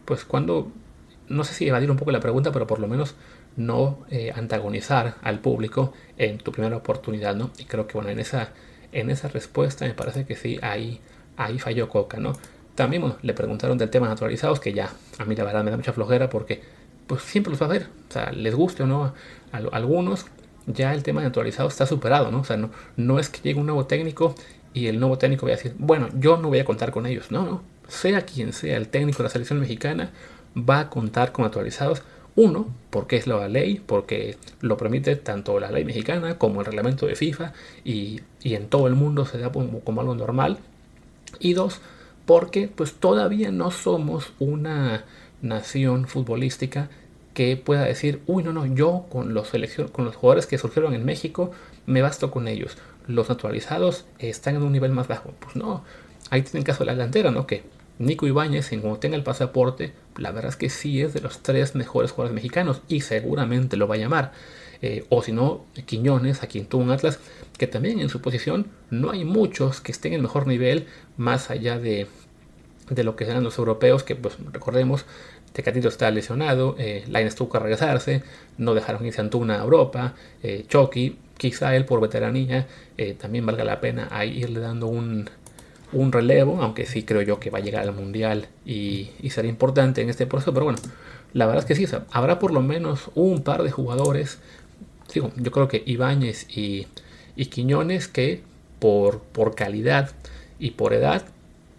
pues 0.05 0.25
cuándo, 0.25 0.73
no 1.29 1.45
sé 1.45 1.55
si 1.55 1.69
evadir 1.69 1.91
un 1.91 1.97
poco 1.97 2.11
la 2.13 2.21
pregunta, 2.21 2.51
pero 2.53 2.67
por 2.67 2.81
lo 2.81 2.89
menos 2.89 3.15
no 3.57 4.07
eh, 4.11 4.33
antagonizar 4.35 5.17
al 5.23 5.41
público 5.41 5.93
en 6.17 6.39
tu 6.39 6.53
primera 6.53 6.77
oportunidad, 6.77 7.35
¿no? 7.35 7.51
Y 7.59 7.65
creo 7.65 7.87
que, 7.87 7.95
bueno, 7.95 8.11
en 8.11 8.21
esa, 8.21 8.51
en 8.93 9.11
esa 9.11 9.29
respuesta 9.29 9.85
me 9.85 9.95
parece 9.95 10.25
que 10.25 10.37
sí, 10.37 10.59
ahí, 10.63 11.01
ahí 11.37 11.59
falló 11.59 11.89
Coca, 11.89 12.19
¿no? 12.19 12.33
También, 12.75 13.15
le 13.23 13.35
preguntaron 13.35 13.77
del 13.77 13.91
tema 13.91 14.09
naturalizados, 14.09 14.61
que 14.61 14.73
ya 14.73 14.91
a 15.19 15.25
mí 15.25 15.35
la 15.35 15.45
verdad 15.45 15.65
me 15.65 15.71
da 15.71 15.77
mucha 15.77 15.93
flojera 15.93 16.31
porque, 16.31 16.63
pues 17.07 17.23
siempre 17.23 17.51
los 17.51 17.61
va 17.61 17.67
a 17.67 17.71
ver, 17.71 17.89
o 18.09 18.13
sea, 18.13 18.31
les 18.33 18.55
guste 18.55 18.85
o 18.85 18.87
no 18.87 19.15
a 19.53 19.57
algunos, 19.73 20.27
ya 20.67 20.95
el 20.95 21.03
tema 21.03 21.23
naturalizado 21.23 21.69
está 21.69 21.87
superado, 21.87 22.31
¿no? 22.31 22.41
O 22.41 22.45
sea, 22.45 22.57
no, 22.57 22.71
no 22.97 23.19
es 23.19 23.31
que 23.31 23.41
llegue 23.43 23.59
un 23.59 23.67
nuevo 23.67 23.87
técnico 23.87 24.35
y 24.75 24.87
el 24.87 25.01
nuevo 25.01 25.19
técnico 25.19 25.47
vaya 25.47 25.55
a 25.55 25.59
decir, 25.59 25.75
bueno, 25.79 26.09
yo 26.15 26.37
no 26.37 26.49
voy 26.49 26.59
a 26.59 26.65
contar 26.65 26.91
con 26.91 27.07
ellos. 27.07 27.31
No, 27.31 27.43
no. 27.45 27.63
Sea 27.89 28.23
quien 28.23 28.53
sea 28.53 28.77
el 28.77 28.89
técnico 28.89 29.19
de 29.19 29.25
la 29.25 29.31
selección 29.31 29.59
mexicana, 29.61 30.11
va 30.57 30.81
a 30.81 30.91
contar 30.91 31.33
con 31.33 31.45
naturalizados. 31.45 32.03
Uno, 32.41 32.69
porque 32.91 33.17
es 33.17 33.27
la 33.27 33.49
ley, 33.49 33.83
porque 33.85 34.37
lo 34.61 34.77
permite 34.77 35.17
tanto 35.17 35.59
la 35.59 35.73
ley 35.73 35.85
mexicana 35.85 36.39
como 36.39 36.61
el 36.61 36.67
reglamento 36.67 37.05
de 37.05 37.17
FIFA 37.17 37.53
y, 37.85 38.21
en 38.45 38.69
todo 38.69 38.87
el 38.87 38.95
mundo 38.95 39.27
se 39.27 39.39
da 39.39 39.51
como, 39.51 40.01
algo 40.01 40.15
normal. 40.15 40.59
Y 41.41 41.55
dos, 41.55 41.81
porque 42.27 42.69
pues 42.69 42.95
todavía 42.95 43.51
no 43.51 43.73
somos 43.73 44.35
una 44.39 45.05
nación 45.43 46.07
futbolística 46.07 46.91
que 47.35 47.57
pueda 47.57 47.83
decir, 47.83 48.23
uy, 48.29 48.45
no, 48.45 48.53
no, 48.53 48.67
yo 48.67 49.07
con 49.11 49.35
los, 49.35 49.51
con 49.91 50.05
los 50.05 50.15
jugadores 50.15 50.47
que 50.47 50.59
surgieron 50.59 50.95
en 50.95 51.05
México 51.05 51.51
me 51.87 52.03
basto 52.03 52.31
con 52.31 52.47
ellos. 52.47 52.79
Los 53.09 53.29
naturalizados 53.29 54.05
están 54.21 54.55
en 54.55 54.63
un 54.63 54.71
nivel 54.71 54.93
más 54.93 55.09
bajo. 55.09 55.33
Pues 55.41 55.57
no, 55.57 55.83
ahí 56.31 56.43
tienen 56.43 56.63
caso 56.63 56.85
la 56.85 56.93
delantera, 56.93 57.33
¿no? 57.33 57.49
Nico 57.99 58.27
Ibáñez, 58.27 58.73
en 58.73 58.81
cuanto 58.81 59.01
tenga 59.01 59.17
el 59.17 59.23
pasaporte, 59.23 59.93
la 60.17 60.31
verdad 60.31 60.51
es 60.51 60.57
que 60.57 60.71
sí 60.71 61.01
es 61.03 61.15
de 61.15 61.21
los 61.21 61.43
tres 61.43 61.75
mejores 61.75 62.13
jugadores 62.13 62.35
mexicanos 62.35 62.83
y 62.89 63.01
seguramente 63.01 63.77
lo 63.77 63.89
va 63.89 63.97
a 63.97 63.99
llamar. 63.99 64.33
Eh, 64.81 65.05
o 65.09 65.23
si 65.23 65.33
no, 65.33 65.65
Quiñones, 65.87 66.43
a 66.43 66.47
quien 66.47 66.67
tuvo 66.67 66.83
un 66.83 66.91
Atlas, 66.91 67.19
que 67.59 67.67
también 67.67 67.99
en 68.01 68.09
su 68.09 68.21
posición 68.21 68.69
no 68.91 69.11
hay 69.11 69.25
muchos 69.25 69.81
que 69.81 69.91
estén 69.91 70.13
en 70.13 70.23
mejor 70.23 70.47
nivel, 70.47 70.87
más 71.17 71.51
allá 71.51 71.79
de, 71.79 72.07
de 72.89 73.05
lo 73.05 73.17
que 73.17 73.25
serán 73.25 73.43
los 73.43 73.59
europeos, 73.59 74.05
que 74.05 74.15
pues 74.15 74.37
recordemos, 74.53 75.05
Tecatito 75.53 75.89
está 75.89 76.11
lesionado, 76.11 76.77
eh, 76.79 77.05
tuvo 77.37 77.49
que 77.51 77.59
regresarse, 77.59 78.23
no 78.59 78.75
dejaron 78.75 79.05
irse 79.07 79.21
Antuna 79.21 79.57
a 79.57 79.65
Europa, 79.65 80.15
eh, 80.43 80.65
Chucky, 80.69 81.17
quizá 81.37 81.75
él 81.75 81.85
por 81.85 82.01
veteranía, 82.01 82.67
eh, 82.97 83.15
también 83.15 83.47
valga 83.47 83.65
la 83.65 83.81
pena 83.81 84.09
irle 84.25 84.61
dando 84.61 84.87
un, 84.89 85.29
relevo, 85.93 86.63
aunque 86.63 86.87
sí 86.87 87.03
creo 87.03 87.23
yo 87.23 87.41
que 87.41 87.51
va 87.51 87.59
a 87.59 87.63
llegar 87.63 87.83
al 87.83 87.95
Mundial 87.95 88.49
y, 88.65 89.11
será 89.31 89.49
importante 89.49 90.03
en 90.03 90.11
este 90.11 90.27
proceso, 90.27 90.53
pero 90.53 90.65
bueno, 90.65 90.79
la 91.33 91.47
verdad 91.47 91.65
es 91.65 91.67
que 91.67 91.87
sí, 91.87 91.97
habrá 92.11 92.39
por 92.39 92.53
lo 92.53 92.61
menos 92.61 93.11
un 93.15 93.43
par 93.43 93.63
de 93.63 93.71
jugadores, 93.71 94.39
digo, 95.13 95.33
yo 95.37 95.51
creo 95.51 95.69
que 95.69 95.83
Ibáñez 95.87 96.47
y, 96.57 96.87
y 97.37 97.47
Quiñones 97.47 98.09
que 98.09 98.43
por, 98.79 99.21
por 99.21 99.55
calidad 99.55 100.11
y 100.59 100.73
por 100.73 100.93
edad 100.93 101.25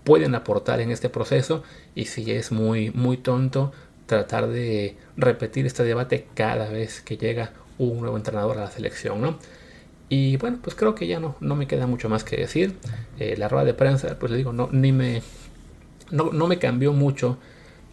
pueden 0.04 0.36
aportar 0.36 0.80
en 0.82 0.92
este 0.92 1.10
proceso 1.10 1.64
y 1.96 2.06
si 2.06 2.32
es 2.32 2.52
muy, 2.52 2.92
muy 2.92 3.18
tonto 3.18 3.72
tratar 4.06 4.48
de 4.48 4.96
repetir 5.18 5.66
este 5.66 5.84
debate 5.84 6.28
cada 6.34 6.70
vez 6.70 7.02
que 7.02 7.18
llega 7.18 7.52
un 7.78 8.02
nuevo 8.02 8.18
entrenador 8.18 8.58
a 8.58 8.62
la 8.62 8.72
selección, 8.72 9.22
¿no? 9.22 9.38
Y 10.10 10.38
bueno, 10.38 10.58
pues 10.62 10.76
creo 10.76 10.96
que 10.96 11.06
ya 11.08 11.20
no, 11.20 11.36
no 11.40 11.56
me 11.56 11.68
queda 11.68 11.86
mucho 11.86 12.10
más 12.10 12.24
que 12.24 12.38
decir. 12.38 12.76
Eh, 13.20 13.36
la 13.38 13.48
rueda 13.48 13.66
de 13.66 13.76
prensa, 13.76 14.18
pues 14.20 14.32
le 14.32 14.38
digo, 14.38 14.52
no, 14.54 14.68
ni 14.72 14.92
me, 14.92 15.22
no, 16.12 16.48
me 16.48 16.58
cambió 16.58 16.94
mucho 16.94 17.38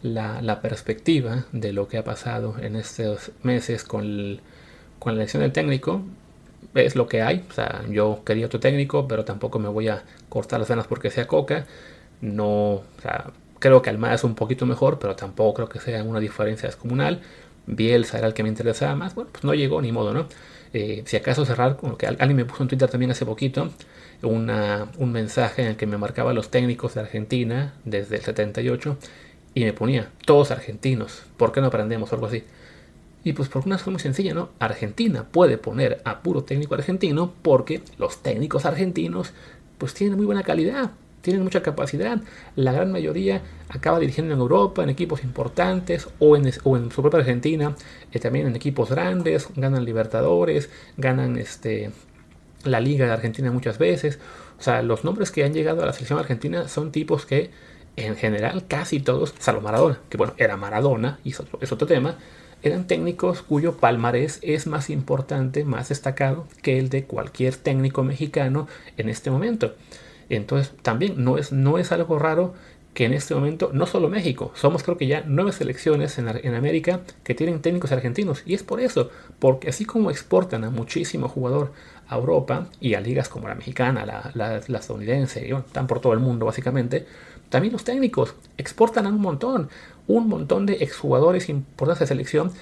la, 0.03 0.61
perspectiva 0.63 1.45
de 1.53 1.73
lo 1.73 1.89
que 1.89 1.99
ha 1.99 2.05
pasado 2.05 2.57
en 2.61 2.77
estos 2.77 3.33
meses 3.43 3.85
con, 3.85 4.41
con 4.99 5.15
la 5.15 5.23
elección 5.23 5.43
del 5.43 5.53
técnico, 5.53 6.03
es 6.75 6.97
lo 6.97 7.07
que 7.09 7.23
hay. 7.23 7.45
O 7.51 7.53
sea, 7.53 7.83
yo 7.91 8.23
quería 8.25 8.47
otro 8.47 8.61
técnico, 8.61 9.07
pero 9.09 9.25
tampoco 9.25 9.59
me 9.59 9.69
voy 9.69 9.89
a 9.89 10.03
cortar 10.29 10.61
las 10.61 10.69
venas 10.69 10.87
porque 10.87 11.11
sea 11.11 11.27
Coca. 11.27 11.67
No, 12.21 12.83
creo 13.59 13.83
que 13.83 13.91
Almada 13.91 14.15
es 14.15 14.25
un 14.25 14.35
poquito 14.35 14.67
mejor, 14.67 14.99
pero 14.99 15.17
tampoco 15.17 15.55
creo 15.55 15.69
que 15.69 15.81
sea 15.81 16.03
una 16.03 16.21
diferencia 16.21 16.69
descomunal. 16.69 17.21
Bielsa 17.67 18.19
era 18.19 18.27
el 18.29 18.35
que 18.35 18.43
me 18.43 18.49
interesaba 18.49 18.95
más. 18.95 19.15
Bueno, 19.15 19.31
pues 19.33 19.45
no 19.45 19.55
llegó 19.55 19.83
ni 19.83 19.93
modo, 19.93 20.15
¿no? 20.15 20.27
Eh, 20.73 21.03
si 21.07 21.17
acaso 21.17 21.45
cerrar, 21.45 21.77
como 21.77 21.97
que 21.97 22.07
alguien 22.07 22.37
me 22.37 22.45
puso 22.45 22.63
en 22.63 22.69
Twitter 22.69 22.89
también 22.89 23.11
hace 23.11 23.25
poquito, 23.25 23.71
una, 24.23 24.89
un 24.99 25.13
mensaje 25.13 25.63
en 25.63 25.69
el 25.69 25.77
que 25.77 25.87
me 25.87 25.99
marcaba 25.99 26.33
los 26.33 26.51
técnicos 26.51 26.95
de 26.95 27.01
Argentina 27.01 27.75
desde 27.85 28.17
el 28.17 28.23
78 28.23 28.99
y 29.55 29.65
me 29.65 29.73
ponía, 29.73 30.11
todos 30.25 30.51
argentinos, 30.51 31.23
¿por 31.37 31.53
qué 31.53 31.61
no 31.61 31.69
aprendemos 31.69 32.13
algo 32.13 32.27
así? 32.27 32.45
Y 33.25 33.33
pues 33.33 33.49
por 33.49 33.67
una 33.67 33.77
razón 33.77 33.95
muy 33.95 34.01
sencilla, 34.01 34.35
¿no? 34.35 34.51
Argentina 34.59 35.25
puede 35.25 35.59
poner 35.59 36.01
a 36.05 36.21
puro 36.21 36.45
técnico 36.45 36.75
argentino 36.75 37.33
porque 37.43 37.81
los 37.99 38.23
técnicos 38.23 38.67
argentinos 38.67 39.33
pues 39.79 39.95
tienen 39.95 40.17
muy 40.17 40.27
buena 40.27 40.43
calidad, 40.43 40.93
tienen 41.27 41.43
mucha 41.43 41.61
capacidad. 41.61 42.21
La 42.55 42.71
gran 42.71 42.93
mayoría 42.93 43.43
acaba 43.69 43.99
dirigiendo 43.99 44.33
en 44.33 44.39
Europa, 44.39 44.85
en 44.85 44.91
equipos 44.91 45.25
importantes 45.25 46.09
o 46.21 46.37
en, 46.37 46.53
su 46.53 47.03
propia 47.03 47.19
Argentina, 47.19 47.75
eh, 48.13 48.21
también 48.21 48.47
en 48.47 48.55
equipos 48.55 48.91
grandes, 48.91 49.49
ganan 49.57 49.85
Libertadores, 49.85 50.71
ganan 50.97 51.37
este, 51.37 51.91
la 52.63 52.79
Liga 52.79 53.07
de 53.07 53.13
Argentina 53.13 53.51
muchas 53.51 53.77
veces. 53.77 54.21
O 54.61 54.63
sea, 54.63 54.83
los 54.83 55.03
nombres 55.03 55.33
que 55.33 55.43
han 55.43 55.53
llegado 55.53 55.83
a 55.83 55.87
la 55.87 55.93
selección 55.93 56.21
argentina 56.21 56.69
son 56.69 56.93
tipos 56.93 57.27
que 57.27 57.51
en 57.97 58.15
general 58.15 58.69
casi 58.69 59.01
todos, 59.01 59.35
salvo 59.41 59.63
Maradona, 59.63 59.99
que 60.09 60.19
bueno, 60.19 60.33
era 60.37 60.57
Maradona, 60.57 61.19
y 61.25 61.31
es 61.61 61.73
otro 61.73 61.89
tema, 61.89 62.19
eran 62.63 62.87
técnicos 62.87 63.43
cuyo 63.43 63.79
palmarés 63.79 64.39
es 64.43 64.69
más 64.69 64.91
importante, 64.91 65.65
más 65.65 65.89
destacado 65.89 66.47
que 66.63 66.79
el 66.79 66.89
de 66.89 67.05
cualquier 67.05 67.57
técnico 67.57 68.05
mexicano 68.05 68.69
en 68.97 69.09
este 69.09 69.33
momento. 69.33 69.75
Entonces, 70.29 70.73
también 70.83 71.23
no 71.25 71.39
es, 71.39 71.53
no 71.53 71.79
es 71.79 71.93
algo 71.93 72.19
raro 72.19 72.55
que 72.97 73.05
en 73.05 73.13
este 73.13 73.35
momento, 73.35 73.71
no 73.75 73.85
solo 73.85 74.09
México, 74.09 74.53
somos 74.55 74.83
creo 74.83 74.97
que 74.97 75.07
ya 75.07 75.23
nueve 75.27 75.53
selecciones 75.53 76.19
en, 76.19 76.29
en, 76.29 76.55
América 76.55 77.01
que 77.25 77.35
tienen 77.35 77.61
técnicos 77.61 77.93
argentinos. 77.93 78.43
Y 78.47 78.55
es 78.55 78.63
por 78.63 78.81
eso, 78.81 79.11
porque 79.39 79.69
así 79.69 79.85
como 79.85 80.11
exportan 80.11 80.65
a 80.65 80.71
muchísimo 80.71 81.29
jugador 81.29 81.73
a 82.09 82.17
Europa 82.17 82.69
y 82.81 82.95
a 82.95 83.01
ligas 83.01 83.29
como 83.29 83.49
la 83.49 83.55
mexicana, 83.55 84.07
la, 84.07 84.31
la, 84.35 84.57
estadounidense, 84.57 85.47
y 85.47 85.53
están 85.53 85.87
por 85.87 86.01
todo 86.01 86.15
el 86.15 86.21
mundo 86.21 86.47
básicamente, 86.47 87.07
también 87.51 87.73
los 87.73 87.85
técnicos 87.85 88.35
exportan 88.57 89.07
a 89.07 89.11
un 89.11 89.21
montón, 89.21 89.69
un 90.07 90.27
montón 90.29 90.65
de 90.65 90.75
exjugadores 90.81 91.51
importantes 91.51 92.01
de 92.01 92.15
selección 92.15 92.53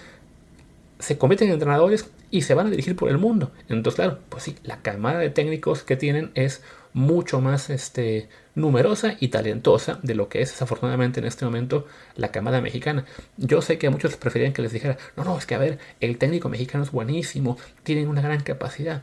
se 0.98 1.18
convierten 1.18 1.48
en 1.48 1.54
entrenadores 1.54 2.10
y 2.30 2.42
se 2.42 2.54
van 2.54 2.66
a 2.66 2.70
dirigir 2.70 2.96
por 2.96 3.08
el 3.08 3.18
mundo. 3.18 3.52
Entonces, 3.68 3.96
claro, 3.96 4.18
pues 4.28 4.42
sí, 4.44 4.56
la 4.62 4.82
camada 4.82 5.18
de 5.18 5.30
técnicos 5.30 5.82
que 5.82 5.96
tienen 5.96 6.30
es 6.34 6.62
mucho 6.92 7.40
más 7.40 7.70
este, 7.70 8.28
numerosa 8.54 9.16
y 9.18 9.28
talentosa 9.28 9.98
de 10.02 10.14
lo 10.14 10.28
que 10.28 10.40
es 10.40 10.50
desafortunadamente 10.50 11.20
en 11.20 11.26
este 11.26 11.44
momento 11.44 11.86
la 12.16 12.28
camada 12.28 12.60
mexicana. 12.60 13.04
Yo 13.36 13.62
sé 13.62 13.78
que 13.78 13.90
muchos 13.90 14.16
preferían 14.16 14.52
que 14.52 14.62
les 14.62 14.72
dijera, 14.72 14.96
no, 15.16 15.24
no, 15.24 15.36
es 15.36 15.44
que 15.44 15.56
a 15.56 15.58
ver, 15.58 15.78
el 16.00 16.18
técnico 16.18 16.48
mexicano 16.48 16.84
es 16.84 16.92
buenísimo, 16.92 17.58
tienen 17.82 18.08
una 18.08 18.22
gran 18.22 18.40
capacidad. 18.40 19.02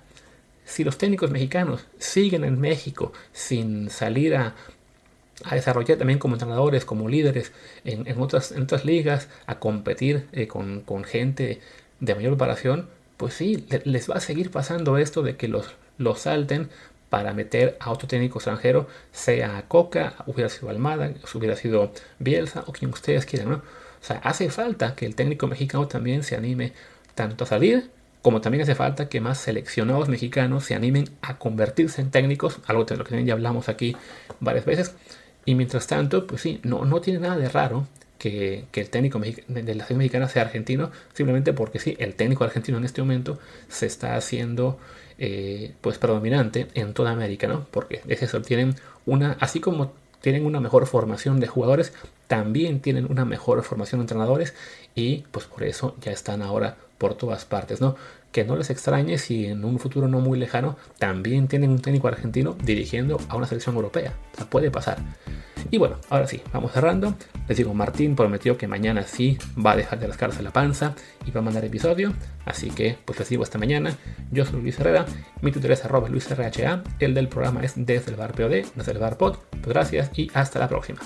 Si 0.63 0.84
los 0.84 0.97
técnicos 0.97 1.32
mexicanos 1.32 1.86
siguen 1.99 2.45
en 2.45 2.60
México 2.60 3.12
sin 3.34 3.89
salir 3.89 4.36
a, 4.36 4.56
a 5.43 5.56
desarrollar 5.56 5.97
también 5.97 6.19
como 6.19 6.36
entrenadores, 6.36 6.86
como 6.86 7.10
líderes 7.10 7.51
en, 7.84 8.21
otras, 8.21 8.51
en 8.51 8.63
otras 8.63 8.86
ligas, 8.86 9.27
a 9.47 9.60
competir 9.60 10.27
eh, 10.32 10.47
con, 10.47 10.82
con, 10.82 11.04
gente 11.04 11.60
de 12.01 12.15
mayor 12.15 12.33
preparación, 12.33 12.89
pues 13.15 13.35
sí, 13.35 13.65
les 13.85 14.09
va 14.09 14.15
a 14.15 14.19
seguir 14.19 14.51
pasando 14.51 14.97
esto 14.97 15.23
de 15.23 15.37
que 15.37 15.47
los, 15.47 15.75
los 15.97 16.19
salten 16.19 16.69
para 17.09 17.33
meter 17.33 17.77
a 17.79 17.91
otro 17.91 18.07
técnico 18.07 18.39
extranjero, 18.39 18.87
sea 19.11 19.63
Coca, 19.69 20.15
hubiera 20.25 20.49
sido 20.49 20.69
Almada, 20.69 21.13
hubiera 21.33 21.55
sido 21.55 21.93
Bielsa 22.19 22.63
o 22.67 22.73
quien 22.73 22.91
ustedes 22.91 23.25
quieran, 23.25 23.49
¿no? 23.49 23.55
O 23.55 24.03
sea, 24.03 24.17
hace 24.17 24.49
falta 24.49 24.95
que 24.95 25.05
el 25.05 25.15
técnico 25.15 25.47
mexicano 25.47 25.87
también 25.87 26.23
se 26.23 26.35
anime 26.35 26.73
tanto 27.15 27.43
a 27.43 27.47
salir 27.47 27.91
como 28.21 28.41
también 28.41 28.61
hace 28.63 28.75
falta 28.75 29.09
que 29.09 29.19
más 29.19 29.39
seleccionados 29.39 30.09
mexicanos 30.09 30.65
se 30.65 30.75
animen 30.75 31.09
a 31.21 31.37
convertirse 31.37 32.01
en 32.01 32.11
técnicos, 32.11 32.59
algo 32.67 32.83
de 32.85 32.97
lo 32.97 33.03
que 33.03 33.23
ya 33.25 33.33
hablamos 33.33 33.67
aquí 33.67 33.95
varias 34.39 34.65
veces. 34.65 34.95
Y 35.45 35.55
mientras 35.55 35.87
tanto, 35.87 36.27
pues 36.27 36.41
sí, 36.41 36.59
no, 36.63 36.85
no 36.85 37.01
tiene 37.01 37.19
nada 37.19 37.37
de 37.37 37.49
raro 37.49 37.87
que, 38.21 38.65
el 38.71 38.89
técnico 38.91 39.19
de 39.19 39.36
la 39.47 39.65
selección 39.65 39.97
mexicana 39.97 40.29
sea 40.29 40.43
argentino, 40.43 40.91
simplemente 41.13 41.53
porque 41.53 41.79
sí, 41.79 41.95
el 41.97 42.13
técnico 42.13 42.43
argentino 42.43 42.77
en 42.77 42.86
este 42.86 43.01
momento 43.01 43.39
se 43.67 43.88
está 43.88 44.15
haciendo 44.15 44.77
eh, 45.17 45.73
pues 45.81 45.97
predominante 45.97 46.67
en 46.75 46.93
toda 46.93 47.10
América, 47.10 47.47
¿no? 47.47 47.65
Porque 47.71 48.01
es 48.07 48.21
eso, 48.21 48.43
tienen 48.43 48.75
una, 49.07 49.38
así 49.39 49.60
como 49.60 49.93
tienen 50.21 50.45
una 50.45 50.60
mejor 50.60 50.86
formación 50.86 51.39
de 51.39 51.47
jugadores, 51.47 51.93
también 52.27 52.79
tienen 52.79 53.10
una 53.10 53.25
mejor 53.25 53.63
formación 53.63 53.99
de 53.99 54.03
entrenadores 54.03 54.53
y 54.93 55.23
pues 55.31 55.47
por 55.47 55.63
eso 55.63 55.95
ya 55.99 56.12
están 56.12 56.43
ahora 56.43 56.77
por 56.99 57.15
todas 57.15 57.45
partes, 57.45 57.81
¿no? 57.81 57.95
Que 58.31 58.45
no 58.45 58.55
les 58.55 58.69
extrañe 58.69 59.17
si 59.17 59.45
en 59.45 59.65
un 59.65 59.79
futuro 59.79 60.07
no 60.07 60.19
muy 60.19 60.39
lejano 60.39 60.77
también 60.97 61.47
tienen 61.47 61.71
un 61.71 61.81
técnico 61.81 62.07
argentino 62.07 62.55
dirigiendo 62.63 63.19
a 63.27 63.35
una 63.35 63.47
selección 63.47 63.75
europea. 63.75 64.13
O 64.33 64.37
sea, 64.37 64.49
puede 64.49 64.71
pasar. 64.71 64.97
Y 65.69 65.77
bueno, 65.77 65.97
ahora 66.09 66.27
sí, 66.27 66.41
vamos 66.51 66.71
cerrando. 66.71 67.15
Les 67.47 67.57
digo, 67.57 67.73
Martín 67.73 68.15
prometió 68.15 68.57
que 68.57 68.67
mañana 68.67 69.03
sí 69.03 69.37
va 69.63 69.73
a 69.73 69.75
dejar 69.75 69.99
de 69.99 70.07
rascarse 70.07 70.41
la 70.41 70.51
panza 70.51 70.95
y 71.25 71.31
va 71.31 71.41
a 71.41 71.43
mandar 71.43 71.63
episodio. 71.65 72.13
Así 72.45 72.71
que, 72.71 72.97
pues 73.05 73.19
les 73.19 73.29
digo 73.29 73.43
hasta 73.43 73.59
mañana. 73.59 73.95
Yo 74.31 74.45
soy 74.45 74.61
Luis 74.61 74.79
Herrera. 74.79 75.05
Mi 75.41 75.51
Twitter 75.51 75.71
es 75.71 75.85
arroba 75.85 76.09
LuisRHA. 76.09 76.83
El 76.99 77.13
del 77.13 77.27
programa 77.27 77.61
es 77.61 77.73
desde 77.75 78.11
el 78.11 78.17
bar 78.17 78.33
POD, 78.33 78.65
desde 78.75 78.91
el 78.91 78.97
bar 78.97 79.17
pod. 79.17 79.37
Pues 79.49 79.67
gracias 79.67 80.11
y 80.17 80.31
hasta 80.33 80.59
la 80.59 80.67
próxima. 80.67 80.99